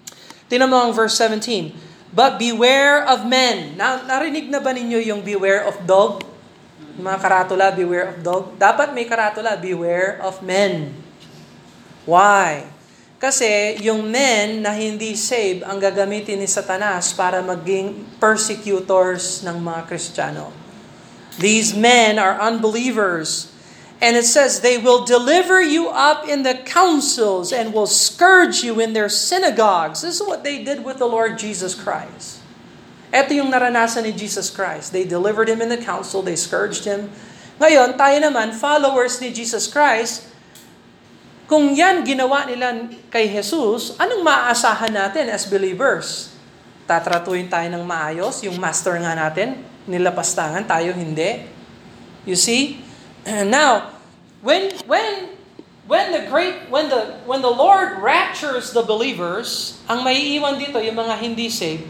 [0.54, 1.72] Tinan mo ang verse 17.
[2.14, 3.74] But beware of men.
[3.74, 6.22] Na, narinig na ba ninyo yung beware of dog?
[6.94, 8.54] Mga karatula, beware of dog.
[8.54, 10.94] Dapat may karatula, beware of men.
[12.06, 12.70] Why?
[13.24, 19.88] Kasi yung men na hindi saved ang gagamitin ni Satanas para maging persecutors ng mga
[19.88, 20.52] Kristiyano.
[21.40, 23.54] These men are unbelievers
[24.04, 28.76] And it says, They will deliver you up in the councils and will scourge you
[28.76, 30.02] in their synagogues.
[30.02, 32.44] This is what they did with the Lord Jesus Christ.
[33.14, 34.90] Ito yung naranasan ni Jesus Christ.
[34.90, 37.14] They delivered him in the council, they scourged him.
[37.62, 40.26] Ngayon, tayo naman, followers ni Jesus Christ,
[41.44, 46.32] kung yan ginawa nila kay Jesus, anong maaasahan natin as believers?
[46.88, 51.44] Tatratuhin tayo ng maayos, yung master nga natin, nilapastangan, tayo hindi.
[52.24, 52.80] You see?
[53.48, 53.92] Now,
[54.40, 55.32] when when
[55.84, 60.96] when the great when the when the Lord raptures the believers, ang maiiwan dito yung
[60.96, 61.88] mga hindi saved.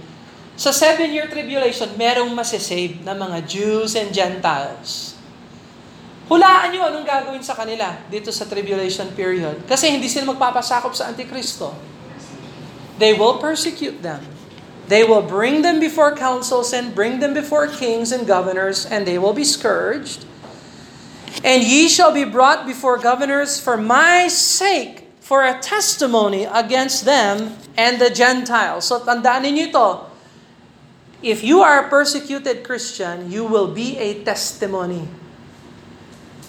[0.54, 5.13] Sa seven-year tribulation, merong masisave na mga Jews and Gentiles.
[6.24, 9.60] Hulaan nyo anong gagawin sa kanila dito sa tribulation period.
[9.68, 11.76] Kasi hindi sila magpapasakop sa Antikristo.
[12.96, 14.24] They will persecute them.
[14.88, 19.16] They will bring them before councils and bring them before kings and governors, and they
[19.16, 20.28] will be scourged.
[21.40, 27.56] And ye shall be brought before governors for my sake, for a testimony against them
[27.80, 28.84] and the Gentiles.
[28.88, 29.88] So tandaan ninyo ito.
[31.24, 35.08] If you are a persecuted Christian, you will be a testimony.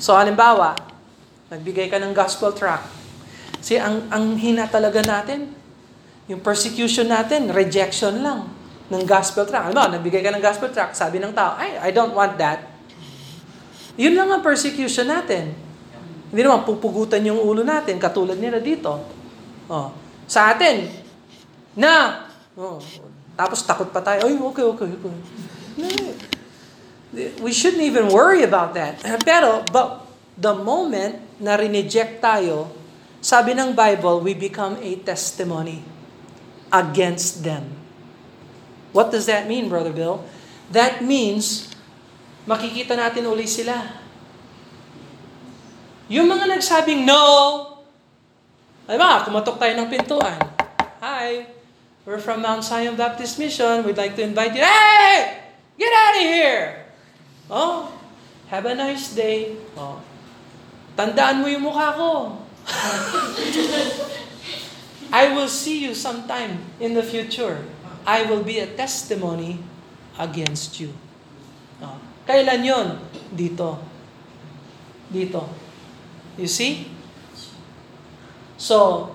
[0.05, 0.77] So halimbawa,
[1.49, 2.85] nagbigay ka ng gospel tract.
[3.57, 5.49] Si ang, ang hina talaga natin,
[6.29, 8.45] yung persecution natin, rejection lang
[8.93, 9.73] ng gospel tract.
[9.73, 12.69] Halimbawa, nagbigay ka ng gospel tract, sabi ng tao, I, I don't want that.
[13.97, 15.57] Yun lang ang persecution natin.
[16.29, 19.01] Hindi naman pupugutan yung ulo natin, katulad nila dito.
[19.65, 19.89] Oh.
[20.29, 20.85] Sa atin,
[21.73, 22.77] na, oh.
[23.33, 26.34] tapos takot pa tayo, ay, okay, okay, okay.
[27.15, 28.99] We shouldn't even worry about that.
[29.23, 30.03] Pero, but
[30.35, 32.67] the moment na rineject tayo,
[33.23, 35.79] sabi ng Bible, we become a testimony
[36.69, 37.71] against them.
[38.91, 40.27] What does that mean, Brother Bill?
[40.75, 41.71] That means,
[42.43, 43.79] makikita natin uli sila.
[46.11, 47.23] Yung mga nagsabing no,
[48.85, 50.37] ay ba, kumatok tayo ng pintuan.
[51.01, 51.49] Hi,
[52.05, 53.81] we're from Mount Zion Baptist Mission.
[53.81, 54.61] We'd like to invite you.
[54.61, 55.41] Hey!
[55.79, 56.84] Get out of here!
[57.49, 57.93] Oh,
[58.49, 59.53] have a nice day.
[59.77, 60.01] Oh,
[60.97, 62.41] tandaan mo yung mukha ko.
[65.13, 67.61] I will see you sometime in the future.
[68.05, 69.61] I will be a testimony
[70.17, 70.93] against you.
[71.81, 72.87] Oh, kailan yon?
[73.33, 73.77] Dito.
[75.13, 75.45] Dito.
[76.35, 76.89] You see?
[78.57, 79.11] So,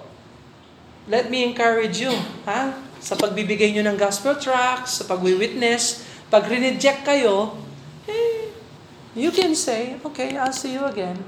[1.11, 2.15] let me encourage you,
[2.47, 2.79] ha?
[3.01, 7.57] Sa pagbibigay nyo ng gospel tracts, sa pagwi-witness, pag rineject kayo,
[9.15, 11.25] you can say, okay, I'll see you again.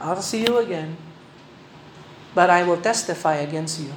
[0.00, 0.96] I'll see you again.
[2.34, 3.92] But I will testify against you.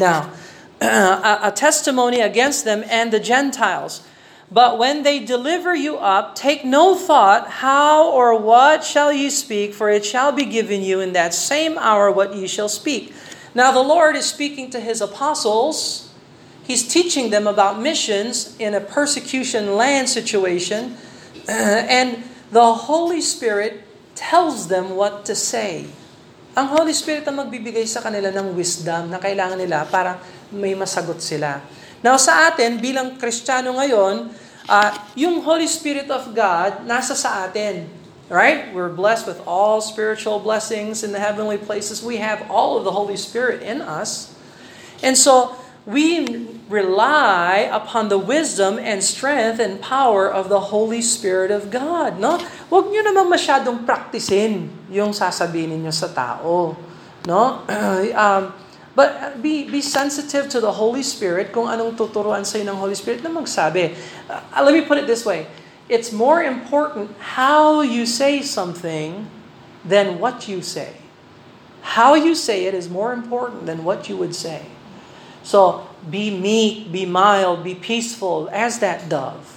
[0.00, 0.32] Now,
[0.80, 4.06] a, testimony against them and the Gentiles.
[4.50, 9.74] But when they deliver you up, take no thought how or what shall ye speak,
[9.74, 13.12] for it shall be given you in that same hour what ye shall speak.
[13.54, 16.05] Now the Lord is speaking to his apostles.
[16.66, 20.98] He's teaching them about missions in a persecution land situation.
[21.48, 23.86] And the Holy Spirit
[24.18, 25.86] tells them what to say.
[26.58, 30.18] Ang Holy Spirit ang magbibigay sa kanila ng wisdom na kailangan nila para
[30.50, 31.62] may masagot sila.
[32.02, 34.34] Now sa atin, bilang Kristiyano ngayon,
[34.66, 37.86] uh, yung Holy Spirit of God nasa sa atin.
[38.26, 38.74] Right?
[38.74, 42.02] We're blessed with all spiritual blessings in the heavenly places.
[42.02, 44.34] We have all of the Holy Spirit in us.
[44.98, 45.54] And so,
[45.86, 46.26] we
[46.66, 52.18] rely upon the wisdom and strength and power of the Holy Spirit of God.
[52.18, 52.42] No?
[52.68, 56.74] Huwag nyo naman masyadong practicein yung sasabihin niyo sa tao.
[57.22, 57.62] No?
[58.18, 58.50] um,
[58.96, 63.20] But be, be sensitive to the Holy Spirit kung anong tuturuan sa'yo ng Holy Spirit
[63.20, 63.92] na magsabi.
[64.24, 65.44] Uh, let me put it this way.
[65.84, 69.28] It's more important how you say something
[69.84, 70.96] than what you say.
[71.94, 74.64] How you say it is more important than what you would say.
[75.46, 79.52] So be meek, be mild, be peaceful as that dove.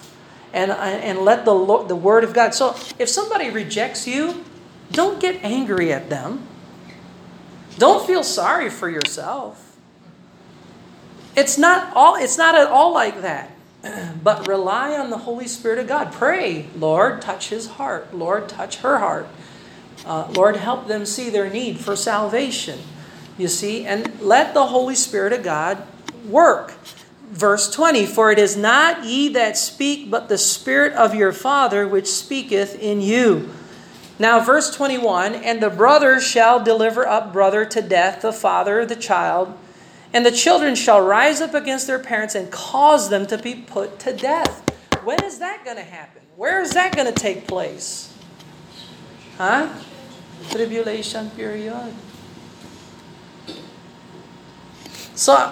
[0.53, 2.53] And, and let the, Lord, the Word of God.
[2.53, 4.45] So if somebody rejects you,
[4.91, 6.47] don't get angry at them.
[7.79, 9.77] Don't feel sorry for yourself.
[11.35, 13.51] It's not all it's not at all like that.
[14.23, 16.11] But rely on the Holy Spirit of God.
[16.11, 18.13] Pray, Lord, touch his heart.
[18.13, 19.27] Lord, touch her heart.
[20.05, 22.79] Uh, Lord, help them see their need for salvation.
[23.39, 25.81] You see, and let the Holy Spirit of God
[26.25, 26.73] work.
[27.31, 31.87] Verse 20 For it is not ye that speak, but the Spirit of your Father
[31.87, 33.49] which speaketh in you.
[34.19, 38.89] Now, verse 21 And the brother shall deliver up brother to death, the father, of
[38.89, 39.57] the child,
[40.11, 43.99] and the children shall rise up against their parents and cause them to be put
[43.99, 44.65] to death.
[45.05, 46.23] When is that going to happen?
[46.35, 48.13] Where is that going to take place?
[49.37, 49.73] Huh?
[50.49, 51.93] Tribulation period.
[55.19, 55.51] So,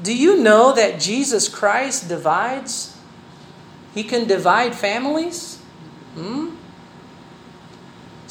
[0.00, 2.94] Do you know that Jesus Christ divides?
[3.92, 5.58] He can divide families?
[6.14, 6.54] Hmm?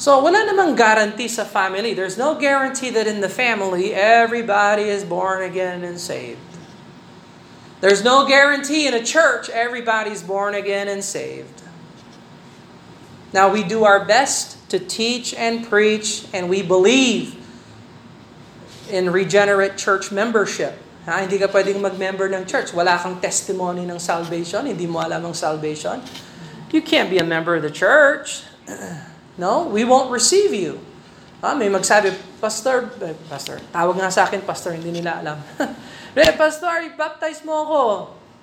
[0.00, 1.92] So, wala namang guarantee sa family.
[1.92, 6.40] There's no guarantee that in the family, everybody is born again and saved.
[7.84, 11.60] There's no guarantee in a church, everybody's born again and saved.
[13.36, 17.37] Now, we do our best to teach and preach, and we believe
[18.88, 20.76] in regenerate church membership.
[21.08, 22.76] Ha, hindi ka pwedeng mag-member ng church.
[22.76, 24.68] Wala kang testimony ng salvation.
[24.68, 26.04] Hindi mo alam ang salvation.
[26.68, 28.44] You can't be a member of the church.
[29.38, 30.82] No, we won't receive you.
[31.38, 32.10] Ah, may magsabi,
[32.42, 35.38] Pastor, eh, Pastor, tawag nga sa akin, Pastor, hindi nila alam.
[36.18, 37.82] eh, Pastor, i-baptize mo ako.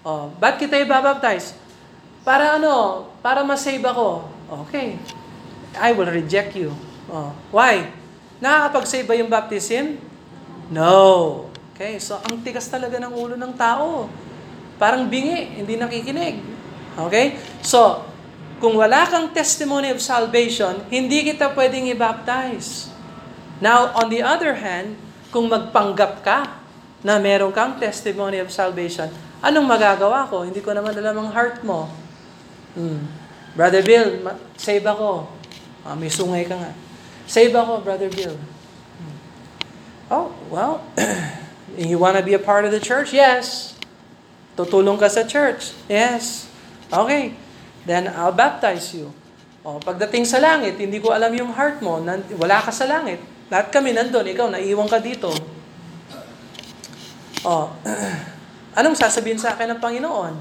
[0.08, 1.52] Oh, ba't kita i-baptize?
[2.24, 3.06] Para ano?
[3.20, 4.24] Para masave ako.
[4.66, 4.96] Okay.
[5.76, 6.72] I will reject you.
[7.12, 7.92] Oh, why?
[8.40, 10.00] Nakakapag-save ba yung baptism?
[10.72, 11.52] No.
[11.76, 14.08] Okay, so ang tigas talaga ng ulo ng tao.
[14.80, 16.40] Parang bingi, hindi nakikinig.
[16.96, 17.36] Okay?
[17.60, 18.08] So,
[18.64, 22.88] kung wala kang testimony of salvation, hindi kita pwedeng i-baptize.
[23.60, 24.96] Now, on the other hand,
[25.32, 26.60] kung magpanggap ka
[27.04, 29.12] na meron kang testimony of salvation,
[29.44, 30.48] anong magagawa ko?
[30.48, 31.92] Hindi ko naman alam ang heart mo.
[32.76, 33.04] Hmm.
[33.56, 34.24] Brother Bill,
[34.60, 35.28] save ako.
[35.84, 36.72] Ah, may sungay ka nga.
[37.28, 38.36] Save ako, Brother Bill.
[40.46, 40.74] Oh, well,
[41.78, 43.12] you want to be a part of the church?
[43.12, 43.74] Yes.
[44.54, 45.74] Tutulong ka sa church?
[45.90, 46.48] Yes.
[46.94, 47.34] Okay
[47.86, 49.14] then I'll baptize you.
[49.66, 53.22] O, pagdating sa langit, hindi ko alam yung heart mo, nan- wala ka sa langit.
[53.50, 55.30] Lahat kami nandun, ikaw, naiwan ka dito.
[57.46, 57.70] O,
[58.78, 60.34] anong sasabihin sa akin ng Panginoon?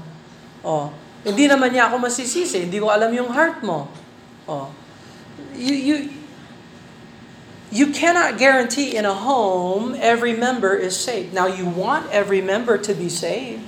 [0.61, 0.89] O,
[1.25, 3.89] hindi naman niya ako masisisi, hindi ko alam yung heart mo.
[4.45, 4.69] O,
[5.57, 5.95] you, you,
[7.75, 11.35] you cannot guarantee in a home every member is saved.
[11.35, 13.67] Now, you want every member to be saved.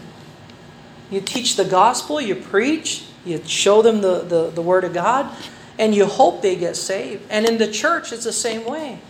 [1.12, 5.28] You teach the gospel, you preach, You show them the, the, the Word of God,
[5.76, 7.28] and you hope they get saved.
[7.30, 9.04] And in the church, it's the same way.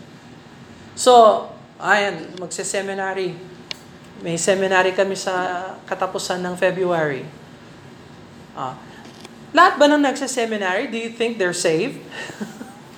[0.98, 3.38] So, ayan, magse-seminary.
[4.26, 7.30] May seminary kami sa katapusan ng February.
[8.58, 8.74] Ah,
[9.54, 12.02] lahat ba ng nagse-seminary, do you think they're saved?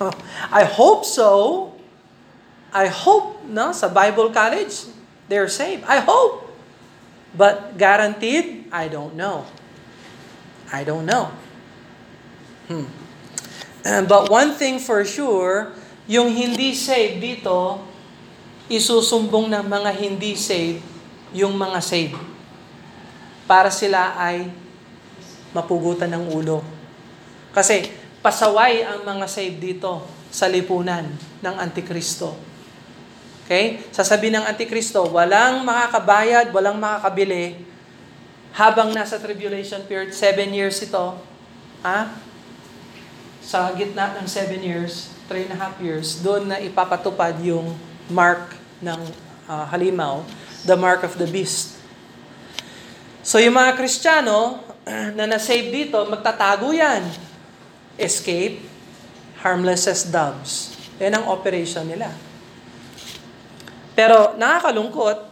[0.48, 1.69] I hope so.
[2.70, 4.86] I hope, no, sa Bible college,
[5.26, 5.82] they're saved.
[5.86, 6.46] I hope.
[7.34, 9.46] But guaranteed, I don't know.
[10.70, 11.34] I don't know.
[12.70, 12.86] Hmm.
[13.82, 15.74] But one thing for sure,
[16.06, 17.82] yung hindi saved dito,
[18.70, 20.82] isusumbong ng mga hindi saved
[21.34, 22.18] yung mga saved.
[23.50, 24.46] Para sila ay
[25.50, 26.62] mapugutan ng ulo.
[27.50, 27.90] Kasi
[28.22, 31.10] pasaway ang mga saved dito sa lipunan
[31.42, 32.49] ng Antikristo.
[33.50, 33.82] Okay?
[33.90, 37.58] Sasabihin ng Antikristo, walang makakabayad, walang makakabili
[38.54, 41.18] habang nasa tribulation period, seven years ito,
[41.82, 42.14] ha?
[43.42, 47.74] sa gitna ng seven years, three and a half years, doon na ipapatupad yung
[48.06, 49.02] mark ng
[49.50, 50.22] uh, halimaw,
[50.62, 51.74] the mark of the beast.
[53.26, 54.62] So yung mga Kristiyano
[55.18, 57.02] na nasave dito, magtatago yan.
[57.98, 58.62] Escape,
[59.42, 60.70] harmless as doves.
[61.02, 62.29] Yan ang operation nila.
[64.00, 65.28] Pero nakakalungkot,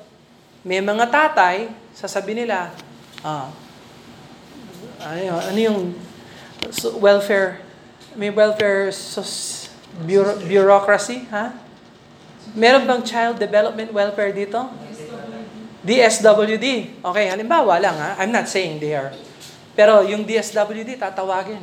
[0.60, 2.68] may mga tatay, sasabi nila,
[3.24, 3.48] Ah.
[5.00, 5.80] Ano, ano yung
[7.00, 7.64] welfare,
[8.12, 9.24] may welfare so,
[10.04, 11.56] bureau, bureaucracy, ha?
[12.52, 14.68] Meron bang child development welfare dito?
[15.82, 17.00] DSWD.
[17.00, 18.20] Okay, halimbawa lang ha.
[18.20, 19.14] I'm not saying they are.
[19.72, 21.62] Pero yung DSWD, tatawagin.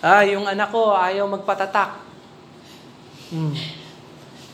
[0.00, 2.00] Ah, yung anak ko ayaw magpatatak.
[3.34, 3.54] Hmm.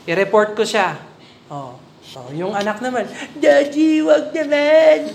[0.09, 1.10] I-report ko siya.
[1.51, 1.75] Oh.
[2.15, 2.31] oh.
[2.31, 3.03] Yung anak naman,
[3.35, 5.11] Daddy, wag naman.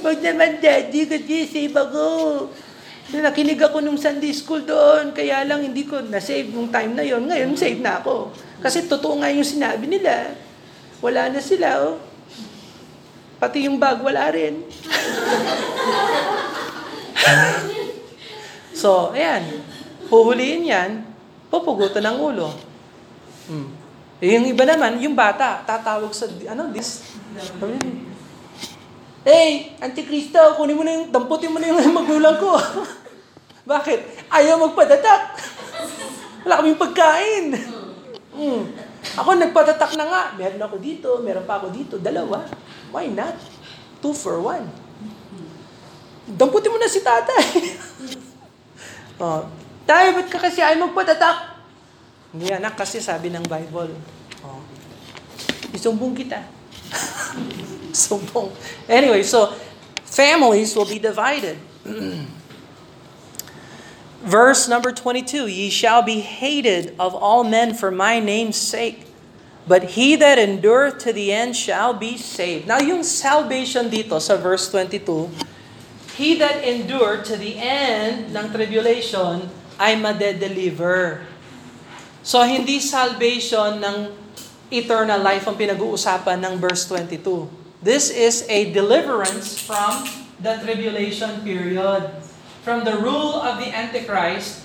[0.00, 2.48] Wag naman, Daddy, kasi save ako.
[3.12, 7.28] Nakinig ako nung Sunday school doon, kaya lang hindi ko na-save nung time na yon.
[7.28, 8.32] Ngayon, save na ako.
[8.64, 10.32] Kasi totoo nga yung sinabi nila.
[11.04, 12.00] Wala na sila, oh.
[13.36, 14.64] Pati yung bag, wala rin.
[18.80, 19.60] so, ayan.
[20.08, 21.04] Huhuliin yan,
[21.52, 22.48] pupugutan ng ulo.
[23.50, 23.79] Hmm.
[24.20, 27.08] Eh, yung iba naman, yung bata, tatawag sa, ano, this,
[29.20, 32.56] Hey, Antikristo, kunin mo na yung, damputin mo na yung magulang ko.
[33.72, 34.28] Bakit?
[34.32, 35.22] Ayaw magpadatak.
[36.44, 37.46] Wala kaming pagkain.
[38.32, 38.62] Mm.
[39.20, 40.22] Ako nagpadatak na nga.
[40.40, 42.00] Meron ako dito, meron pa ako dito.
[42.00, 42.44] Dalawa.
[42.92, 43.36] Why not?
[44.00, 44.64] Two for one.
[46.24, 47.44] Damputin mo na si tatay.
[49.20, 49.44] oh,
[49.84, 51.49] tayo, ba't ka kasi ayaw magpadatak?
[52.30, 53.90] Hindi anak kasi sabi ng Bible.
[54.46, 54.62] Oh,
[55.74, 56.46] isumbong kita.
[58.06, 58.54] Sumbong.
[58.86, 59.50] Anyway, so
[60.06, 61.58] families will be divided.
[64.20, 69.08] Verse number 22 Ye shall be hated of all men for my name's sake,
[69.66, 72.68] but he that endureth to the end shall be saved.
[72.68, 75.32] Now, yung salvation dito sa verse 22,
[76.20, 79.48] he that endured to the end ng tribulation
[79.80, 81.24] ay madedeliver.
[82.20, 83.96] So, hindi salvation ng
[84.70, 87.48] eternal life ang pinag-uusapan ng verse 22.
[87.80, 90.04] This is a deliverance from
[90.38, 92.12] the tribulation period.
[92.60, 94.60] From the rule of the Antichrist,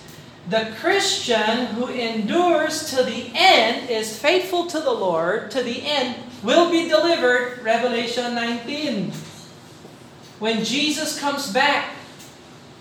[0.51, 6.21] the Christian who endures to the end is faithful to the Lord, to the end,
[6.43, 7.63] will be delivered.
[7.63, 9.11] Revelation 19.
[10.37, 11.95] When Jesus comes back,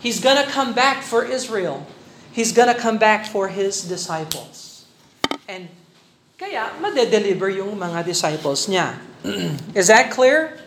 [0.03, 1.87] He's gonna come back for Israel.
[2.29, 4.63] He's gonna come back for His disciples.
[5.45, 5.68] And
[6.34, 8.99] kaya, madedeliver yung mga disciples niya.
[9.78, 10.59] Is that clear?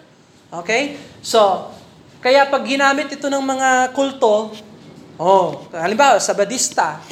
[0.53, 0.95] Okay?
[1.19, 1.73] So,
[2.23, 4.55] kaya pag ginamit ito ng mga kulto,
[5.19, 7.03] oh, halimbawa, sa Badista,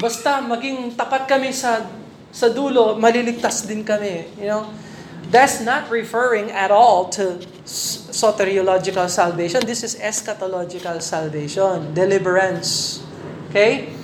[0.00, 1.84] basta maging tapat kami sa
[2.30, 4.30] sa dulo, maliligtas din kami.
[4.38, 4.62] You know?
[5.30, 7.38] That's not referring at all to
[8.10, 9.62] soteriological salvation.
[9.62, 13.02] This is eschatological salvation, deliverance.
[13.50, 13.94] Okay?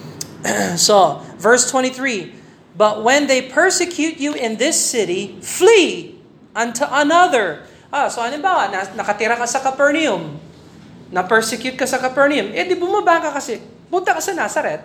[0.78, 2.35] so, verse 23,
[2.76, 6.20] But when they persecute you in this city, flee
[6.52, 7.64] unto another.
[7.88, 10.36] Ah, so halimbawa, nakatira ka sa Capernaum,
[11.08, 14.84] na-persecute ka sa Capernaum, eh di bumaba ka kasi, punta ka sa Nazareth.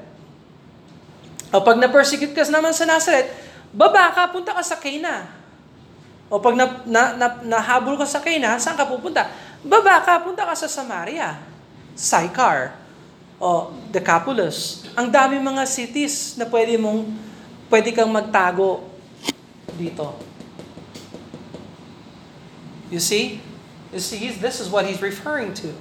[1.51, 3.27] O pag na-persecute ka naman sa Nazareth,
[3.75, 5.27] baba ka, punta ka sa Cana.
[6.31, 9.27] O pag na, na, na, nahabol ka sa Cana, saan ka pupunta?
[9.67, 11.35] Baba ka, punta ka sa Samaria,
[11.91, 12.71] Sychar,
[13.35, 14.87] o Decapolis.
[14.95, 17.30] Ang dami mga cities na pwede mong,
[17.71, 18.83] pwede kang magtago
[19.79, 20.11] dito.
[22.91, 23.39] You see?
[23.95, 25.71] You see, this is what he's referring to.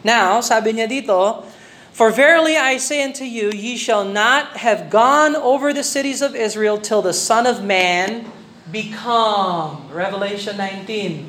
[0.00, 1.44] Now, sabi niya dito,
[1.92, 6.32] For verily I say unto you, ye shall not have gone over the cities of
[6.32, 8.24] Israel till the Son of Man
[8.72, 9.92] become.
[9.92, 11.28] Revelation 19.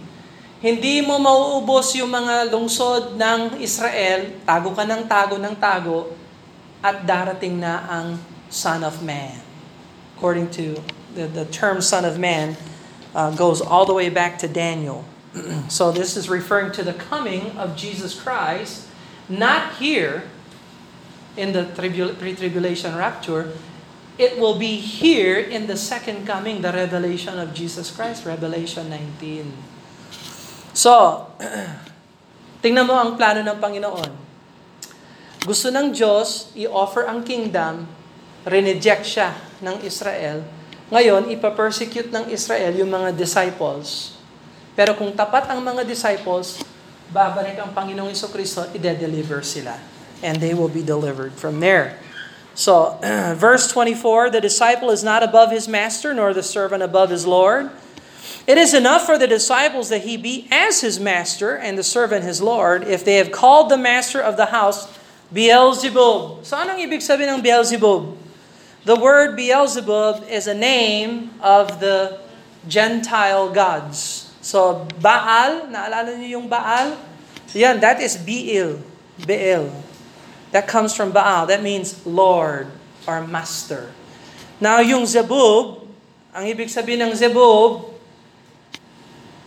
[0.61, 6.13] Hindi mo mauubos yung mga lungsod ng Israel, tago ka ng tago ng tago,
[6.79, 9.50] at darating na ang Son of Man.
[10.21, 10.77] According to
[11.17, 12.53] the, the term Son of Man,
[13.17, 15.01] uh, goes all the way back to Daniel.
[15.67, 18.85] so this is referring to the coming of Jesus Christ,
[19.25, 20.29] not here
[21.33, 23.57] in the pre-tribulation rapture.
[24.21, 29.49] It will be here in the second coming, the revelation of Jesus Christ, Revelation 19.
[30.77, 31.33] So,
[32.61, 34.11] tingnan mo ang plano ng Panginoon.
[35.49, 37.89] Gusto ng Diyos i-offer ang kingdom,
[38.45, 40.43] reneject siya ng Israel,
[40.91, 44.19] ngayon, ipapersecute ng Israel yung mga disciples.
[44.75, 46.59] Pero kung tapat ang mga disciples,
[47.15, 49.79] babalik ang Panginoong Iso Kristo, ide-deliver sila.
[50.19, 51.95] And they will be delivered from there.
[52.53, 52.99] So,
[53.39, 57.71] verse 24, the disciple is not above his master, nor the servant above his Lord.
[58.45, 62.27] It is enough for the disciples that he be as his master and the servant
[62.27, 64.91] his Lord if they have called the master of the house
[65.31, 66.43] Beelzebub.
[66.43, 68.20] So anong ibig sabihin ng Beelzebub?
[68.81, 72.17] The word Beelzebub is a name of the
[72.65, 74.29] Gentile gods.
[74.41, 76.97] So, Baal, naalala niyo yung Baal?
[77.53, 78.81] Yan, that is Beel.
[79.21, 79.69] Beel.
[80.49, 81.45] That comes from Baal.
[81.45, 82.73] That means Lord
[83.05, 83.93] or Master.
[84.57, 85.85] Now, yung Zebub,
[86.33, 87.93] ang ibig sabihin ng Zebub,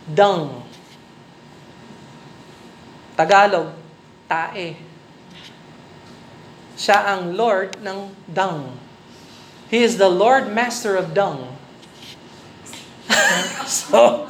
[0.07, 0.63] dung.
[3.19, 3.75] Tagalog,
[4.31, 4.79] tae.
[6.79, 8.84] Siya ang Lord ng dung.
[9.69, 11.55] He is the Lord Master of dung.
[13.65, 14.29] so,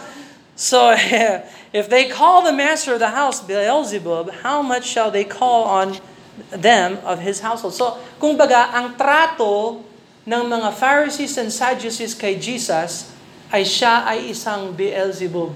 [0.56, 0.96] so
[1.74, 5.98] if they call the master of the house Beelzebub, how much shall they call on
[6.50, 7.74] them of his household?
[7.74, 9.84] So, kung baga, ang trato
[10.26, 13.12] ng mga Pharisees and Sadducees kay Jesus
[13.52, 15.54] ay siya ay isang Beelzebub.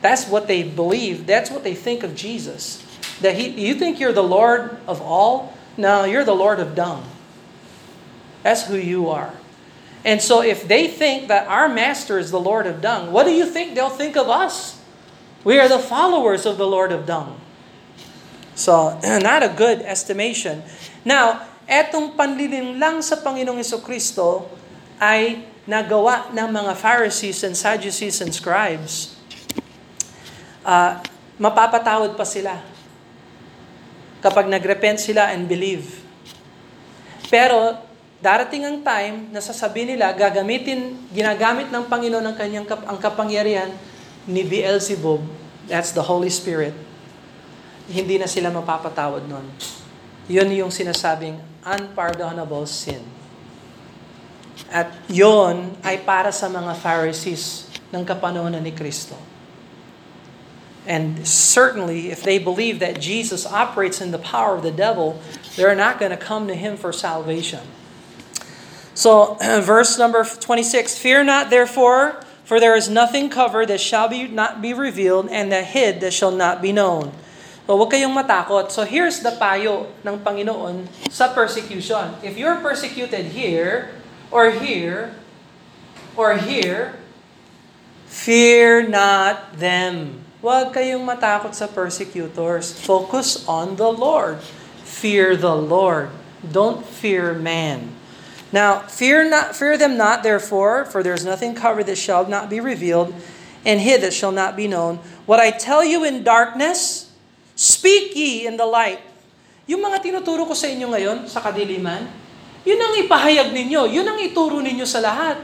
[0.00, 1.26] That's what they believe.
[1.26, 2.80] That's what they think of Jesus.
[3.20, 5.52] That he, you think you're the Lord of all?
[5.76, 7.04] No, you're the Lord of dung.
[8.42, 9.34] That's who you are.
[10.04, 13.32] And so if they think that our master is the Lord of dung, what do
[13.32, 14.80] you think they'll think of us?
[15.44, 17.40] We are the followers of the Lord of dung.
[18.56, 20.64] So, not a good estimation.
[21.04, 24.48] Now, etong panlilin lang sa Panginoong Kristo
[25.00, 29.16] ay nagawa ng mga Pharisees and Sadducees and scribes.
[30.60, 31.00] Uh,
[31.40, 32.60] mapapatawad pa sila
[34.20, 36.04] kapag nagrepent sila and believe.
[37.32, 37.80] Pero
[38.20, 43.72] darating ang time na sasabihin nila, gagamitin, ginagamit ng Panginoon ang kanyang kap- ang kapangyarihan
[44.28, 45.24] ni Beelzebub.
[45.66, 46.76] That's the Holy Spirit.
[47.88, 49.48] Hindi na sila mapapatawad nun.
[50.30, 53.02] Yun yung sinasabing unpardonable sin.
[54.70, 59.18] At yon ay para sa mga Pharisees ng kapanahonan ni Kristo.
[60.86, 65.20] And certainly, if they believe that Jesus operates in the power of the devil,
[65.56, 67.62] they're not going to come to him for salvation.
[68.94, 74.26] So, verse number 26 Fear not, therefore, for there is nothing covered that shall be
[74.26, 77.14] not be revealed, and that hid that shall not be known.
[77.70, 78.74] So, huwag kayong matakot.
[78.74, 82.18] So, here's the payo ng Panginoon sa persecution.
[82.26, 83.94] If you're persecuted here,
[84.30, 85.14] or here,
[86.16, 86.98] or here,
[88.06, 90.26] fear not them.
[90.42, 92.74] Huwag kayong matakot sa persecutors.
[92.74, 94.42] Focus on the Lord.
[94.82, 96.10] Fear the Lord.
[96.42, 97.99] Don't fear man.
[98.50, 102.50] Now, fear not fear them not therefore, for there is nothing covered that shall not
[102.50, 103.14] be revealed,
[103.62, 104.98] and hid that shall not be known.
[105.26, 107.14] What I tell you in darkness,
[107.54, 108.98] speak ye in the light.
[109.70, 112.10] Yung mga tinuturo ko sa inyo ngayon, sa kadiliman,
[112.66, 113.86] yun ang ipahayag ninyo.
[113.86, 115.38] Yun ang ituro ninyo sa lahat.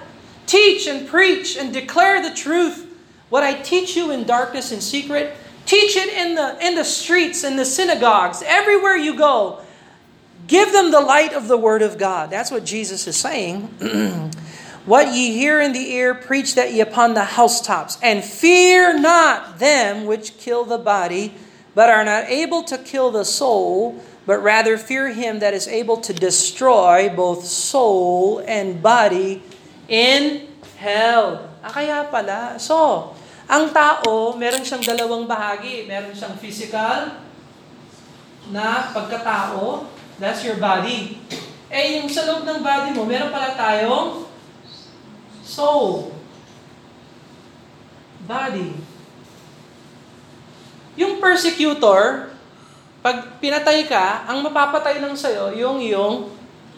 [0.51, 2.91] Teach and preach and declare the truth.
[3.31, 5.35] What I teach you in darkness and secret,
[5.67, 9.63] teach it in the in the streets, in the synagogues, everywhere you go.
[10.47, 12.31] Give them the light of the word of God.
[12.31, 13.63] That's what Jesus is saying.
[14.87, 19.59] what ye hear in the ear, preach that ye upon the housetops, and fear not
[19.59, 21.35] them which kill the body,
[21.75, 25.99] but are not able to kill the soul, but rather fear him that is able
[25.99, 29.43] to destroy both soul and body
[29.89, 30.47] in
[30.79, 31.51] hell.
[31.63, 32.59] Ah, pala.
[32.59, 33.15] So,
[33.47, 35.87] ang tao, meron siyang dalawang bahagi.
[35.87, 37.15] Meron siyang physical
[38.51, 39.87] na pagkatao,
[40.21, 41.21] that's your body.
[41.67, 44.25] Eh, yung sa loob ng body mo, meron pala tayong
[45.43, 46.15] soul.
[48.27, 48.75] Body.
[50.97, 52.33] Yung persecutor,
[53.05, 56.33] pag pinatay ka, ang mapapatay lang sa'yo, yung yung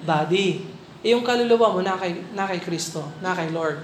[0.05, 0.67] body.
[1.01, 3.81] Eh, yung kaluluwa mo na kay, na kay Kristo, na kay Lord.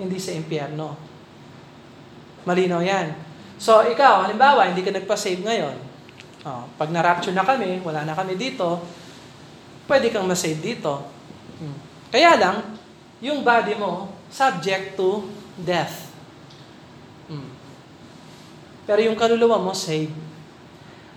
[0.00, 0.96] Hindi sa impyerno.
[2.48, 3.12] Malinaw yan.
[3.60, 5.85] So, ikaw, halimbawa, hindi ka nagpa-save ngayon.
[6.46, 8.78] Oh, pag na-rapture na kami, wala na kami dito,
[9.90, 11.02] pwede kang ma-save dito.
[11.58, 11.74] Hmm.
[12.14, 12.56] Kaya lang,
[13.18, 15.26] yung body mo, subject to
[15.58, 16.06] death.
[17.26, 17.50] Hmm.
[18.86, 20.14] Pero yung kaluluwa mo, save.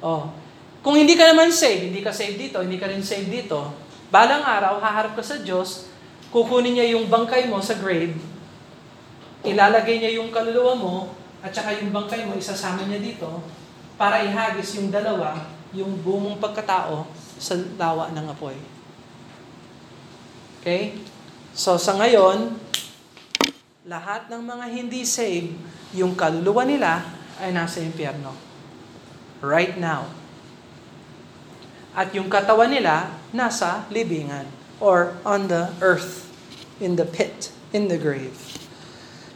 [0.01, 0.33] Oh.
[0.81, 3.69] Kung hindi ka naman save, hindi ka save dito, hindi ka rin save dito,
[4.09, 5.93] balang araw, haharap ka sa Diyos,
[6.33, 8.17] kukunin niya yung bangkay mo sa grave,
[9.45, 10.95] ilalagay niya yung kaluluwa mo,
[11.45, 13.45] at saka yung bangkay mo, isasama niya dito,
[13.99, 15.43] para ihagis yung dalawa,
[15.75, 17.03] yung buong pagkatao,
[17.35, 18.55] sa lawa ng apoy.
[20.63, 20.95] Okay?
[21.51, 22.55] So sa ngayon,
[23.83, 25.59] lahat ng mga hindi saved,
[25.91, 27.03] yung kaluluwa nila
[27.43, 28.31] ay nasa impyerno.
[29.43, 30.07] Right now.
[31.91, 34.47] At yung katawan nila, nasa libingan.
[34.79, 36.31] Or on the earth,
[36.79, 38.35] in the pit, in the grave.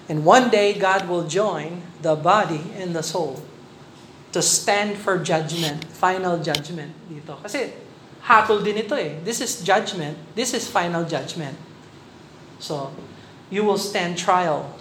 [0.08, 3.44] And one day, God will join the body and the soul
[4.34, 7.38] to stand for judgment, final judgment dito.
[7.40, 7.70] Kasi
[8.26, 9.22] hatol din ito eh.
[9.22, 10.18] This is judgment.
[10.34, 11.54] This is final judgment.
[12.58, 12.90] So,
[13.54, 14.74] you will stand trial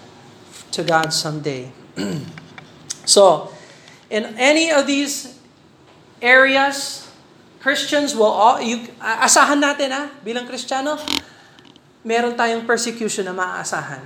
[0.72, 1.68] to God someday.
[3.04, 3.52] so,
[4.08, 5.36] in any of these
[6.24, 7.04] areas,
[7.60, 10.96] Christians will all, you, asahan natin ah, bilang Kristiyano,
[12.02, 14.02] meron tayong persecution na maaasahan.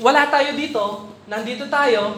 [0.00, 2.16] Wala tayo dito, nandito tayo,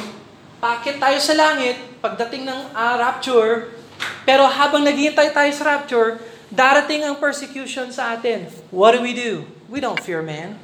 [0.61, 3.76] pakit tayo sa langit, pagdating ng uh, rapture,
[4.24, 8.48] pero habang naghihintay tayo sa rapture, darating ang persecution sa atin.
[8.72, 9.44] What do we do?
[9.68, 10.59] We don't fear man.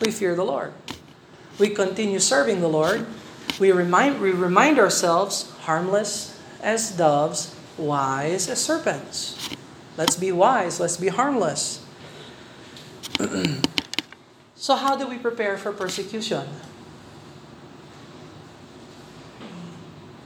[0.00, 0.72] We fear the Lord.
[1.60, 3.04] We continue serving the Lord.
[3.60, 9.36] We remind, we remind ourselves, harmless as doves, wise as serpents.
[10.00, 10.80] Let's be wise.
[10.80, 11.84] Let's be harmless.
[14.56, 16.48] so how do we prepare for persecution?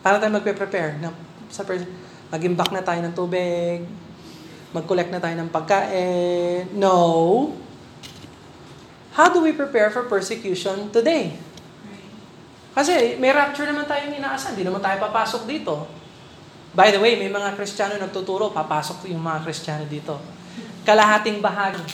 [0.04, 1.00] Paano tayo magpe-prepare?
[1.00, 1.08] Na,
[1.48, 1.88] sa pers-
[2.34, 3.86] Mag-imbak na tayo ng tubig?
[4.74, 6.66] Mag-collect na tayo ng pagkain?
[6.74, 7.54] No.
[9.14, 11.38] How do we prepare for persecution today?
[12.74, 14.58] Kasi may rapture naman tayong inaasahan.
[14.58, 15.86] Hindi naman tayo papasok dito.
[16.74, 20.18] By the way, may mga Kristiyano nagtuturo, papasok yung mga Kristiyano dito.
[20.82, 21.86] Kalahating bahagi.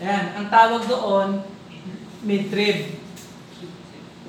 [0.00, 1.44] Ayan, ang tawag doon,
[2.24, 2.96] mid-trib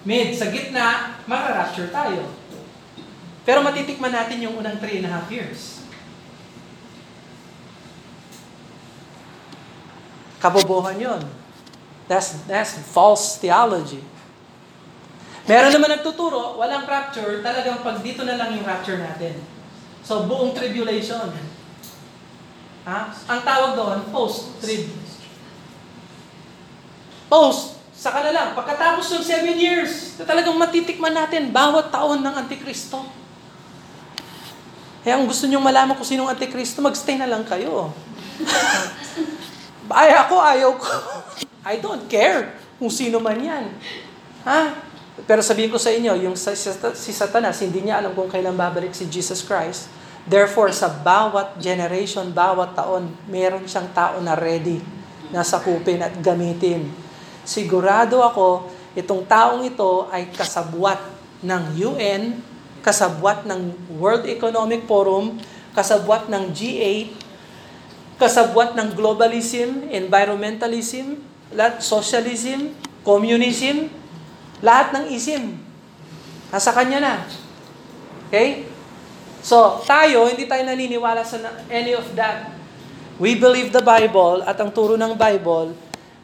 [0.05, 2.29] mid, sa gitna, mararapture tayo.
[3.41, 5.81] Pero matitikman natin yung unang three and a half years.
[10.41, 11.21] Kabobohan yun.
[12.09, 14.01] That's, that's false theology.
[15.49, 19.41] Meron naman nagtuturo, walang rapture, talagang pag dito na lang yung rapture natin.
[20.05, 21.33] So, buong tribulation.
[22.85, 22.99] Ha?
[23.29, 24.89] Ang tawag doon, post-trib.
[27.29, 27.80] Post.
[28.01, 28.57] Saka na.
[28.57, 33.05] Pagkatapos ng seven years, talagang matitikman natin bawat taon ng Antikristo.
[35.05, 37.93] Kaya ang gusto nyong malaman kung sinong Antikristo, magstay na lang kayo.
[40.01, 40.89] Ay, ako, ayaw ko.
[41.61, 43.69] I don't care kung sino man yan.
[44.49, 44.81] Ha?
[45.29, 49.05] Pero sabihin ko sa inyo, yung si Satanas, hindi niya alam kung kailan babalik si
[49.05, 49.93] Jesus Christ.
[50.25, 54.81] Therefore, sa bawat generation, bawat taon, meron siyang tao na ready
[55.29, 56.89] na sakupin at gamitin.
[57.45, 61.01] Sigurado ako, itong taong ito ay kasabwat
[61.41, 62.37] ng UN,
[62.85, 65.37] kasabwat ng World Economic Forum,
[65.73, 67.09] kasabwat ng G8,
[68.21, 71.17] kasabwat ng globalism, environmentalism,
[71.49, 73.89] lahat, socialism, communism,
[74.61, 75.57] lahat ng ism.
[76.53, 77.15] Nasa kanya na.
[78.29, 78.69] Okay?
[79.41, 82.53] So, tayo, hindi tayo naniniwala sa any of that.
[83.17, 85.73] We believe the Bible at ang turo ng Bible,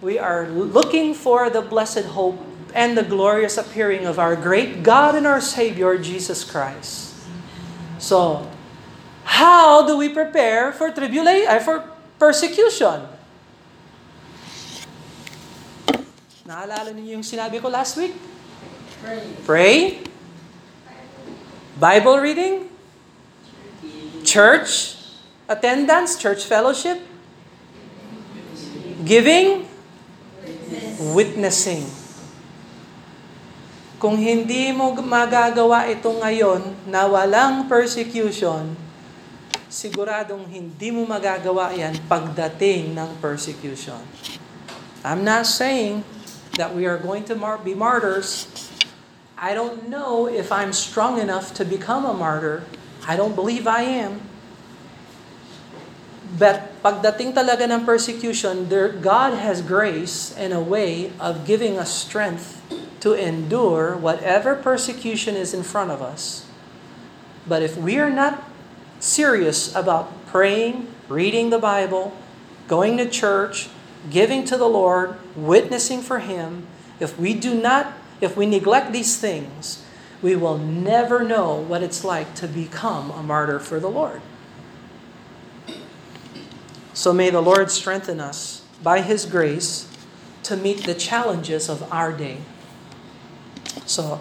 [0.01, 2.37] we are looking for the blessed hope
[2.73, 7.15] and the glorious appearing of our great God and our Savior, Jesus Christ.
[7.97, 8.45] So,
[9.23, 11.83] how do we prepare for tribulation, uh, for
[12.19, 13.09] persecution?
[16.45, 18.15] Naalala niyo yung sinabi ko last week?
[19.03, 19.25] Pray.
[19.43, 19.75] Pray.
[21.75, 22.69] Bible reading.
[24.23, 24.95] Church
[25.47, 26.99] attendance, church fellowship,
[29.05, 29.67] giving,
[31.13, 31.87] witnessing.
[33.97, 38.77] Kung hindi mo magagawa ito ngayon na walang persecution,
[39.67, 43.97] siguradong hindi mo magagawa yan pagdating ng persecution.
[45.01, 46.05] I'm not saying
[46.61, 48.45] that we are going to mar- be martyrs.
[49.37, 52.65] I don't know if I'm strong enough to become a martyr.
[53.05, 54.26] I don't believe I am.
[56.37, 61.89] But pagdating talaga ng persecution, there, God has grace and a way of giving us
[61.89, 62.61] strength
[63.01, 66.45] to endure whatever persecution is in front of us.
[67.49, 68.45] But if we are not
[68.99, 72.13] serious about praying, reading the Bible,
[72.67, 73.69] going to church,
[74.09, 76.67] giving to the Lord, witnessing for Him,
[76.99, 79.81] if we do not, if we neglect these things,
[80.21, 84.21] we will never know what it's like to become a martyr for the Lord.
[86.97, 89.85] So may the Lord strengthen us by His grace
[90.49, 92.41] to meet the challenges of our day.
[93.85, 94.17] So,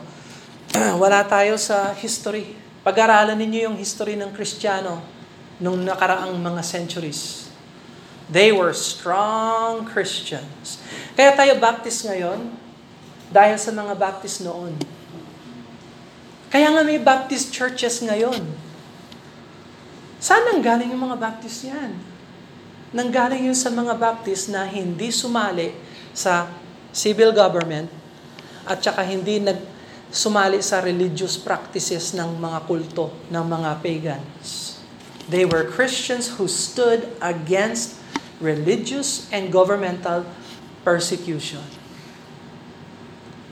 [1.01, 2.53] wala tayo sa history.
[2.85, 5.01] Pag-aralan ninyo yung history ng Kristiyano
[5.57, 7.49] nung nakaraang mga centuries.
[8.29, 10.77] They were strong Christians.
[11.17, 12.53] Kaya tayo Baptist ngayon,
[13.33, 14.77] dahil sa mga Baptist noon.
[16.53, 18.53] Kaya nga may Baptist churches ngayon.
[20.21, 22.16] Saan ang galing yung mga Baptist yan?
[22.97, 25.77] Nanggaling yun sa mga Baptist na hindi sumali
[26.17, 26.49] sa
[26.97, 27.93] civil government
[28.65, 29.61] at saka hindi nag
[30.09, 34.81] sumali sa religious practices ng mga kulto ng mga pagans.
[35.29, 38.01] They were Christians who stood against
[38.41, 40.25] religious and governmental
[40.87, 41.67] persecution.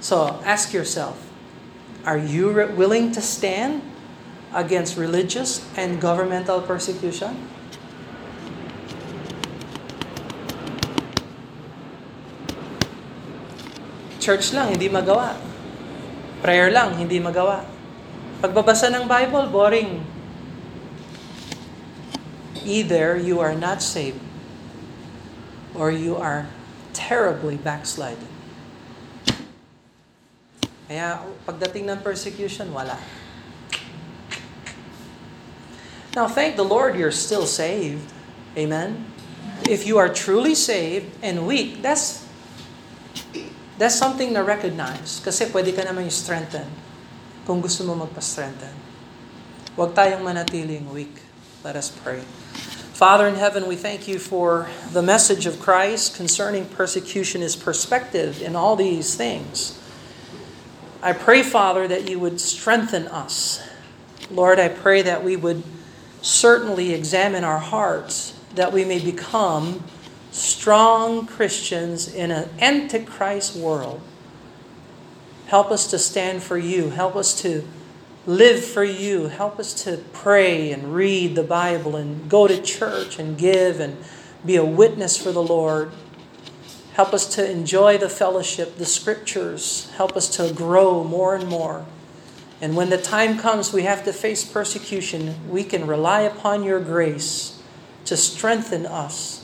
[0.01, 1.21] So, ask yourself,
[2.07, 3.85] are you willing to stand
[4.55, 7.35] against religious and governmental persecution?
[14.25, 15.37] Church lang, hindi magawa.
[16.41, 17.61] Prayer lang, hindi magawa.
[18.41, 20.01] Pagbabasa ng Bible, boring.
[22.65, 24.25] Either you are not saved
[25.77, 26.49] or you are
[26.97, 28.33] terribly backsliding.
[30.89, 32.97] Kaya pagdating ng persecution, wala.
[36.17, 38.09] Now, thank the Lord you're still saved.
[38.57, 39.05] Amen?
[39.69, 42.24] If you are truly saved and weak, that's
[43.79, 45.21] that's something na recognize.
[45.25, 46.67] Kasi pwede ka naman yung strengthen
[47.45, 48.73] kung gusto mo magpa-strengthen.
[49.75, 51.23] Huwag tayong manatiling weak.
[51.67, 52.23] Let us pray.
[52.95, 58.41] Father in heaven, we thank you for the message of Christ concerning persecution, his perspective
[58.41, 59.75] in all these things.
[61.03, 63.61] I pray, Father, that you would strengthen us.
[64.31, 65.65] Lord, I pray that we would
[66.23, 69.83] certainly examine our hearts, that we may become
[70.35, 74.01] strong Christians in an antichrist world.
[75.47, 76.91] Help us to stand for you.
[76.91, 77.65] Help us to
[78.27, 79.29] live for you.
[79.29, 83.97] Help us to pray and read the Bible and go to church and give and
[84.45, 85.93] be a witness for the Lord.
[86.95, 89.89] Help us to enjoy the fellowship, the scriptures.
[89.97, 91.87] Help us to grow more and more.
[92.61, 96.81] And when the time comes we have to face persecution, we can rely upon your
[96.81, 97.63] grace
[98.07, 99.44] to strengthen us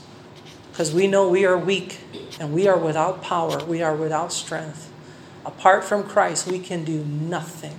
[0.80, 1.98] because we know we are weak
[2.40, 4.90] and we are without power, we are without strength.
[5.44, 7.78] Apart from Christ, we can do nothing.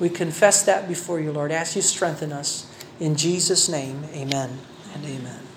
[0.00, 1.52] We confess that before you, Lord.
[1.52, 2.68] Ask you strengthen us.
[2.98, 4.58] In Jesus' name, amen
[4.94, 5.47] and amen.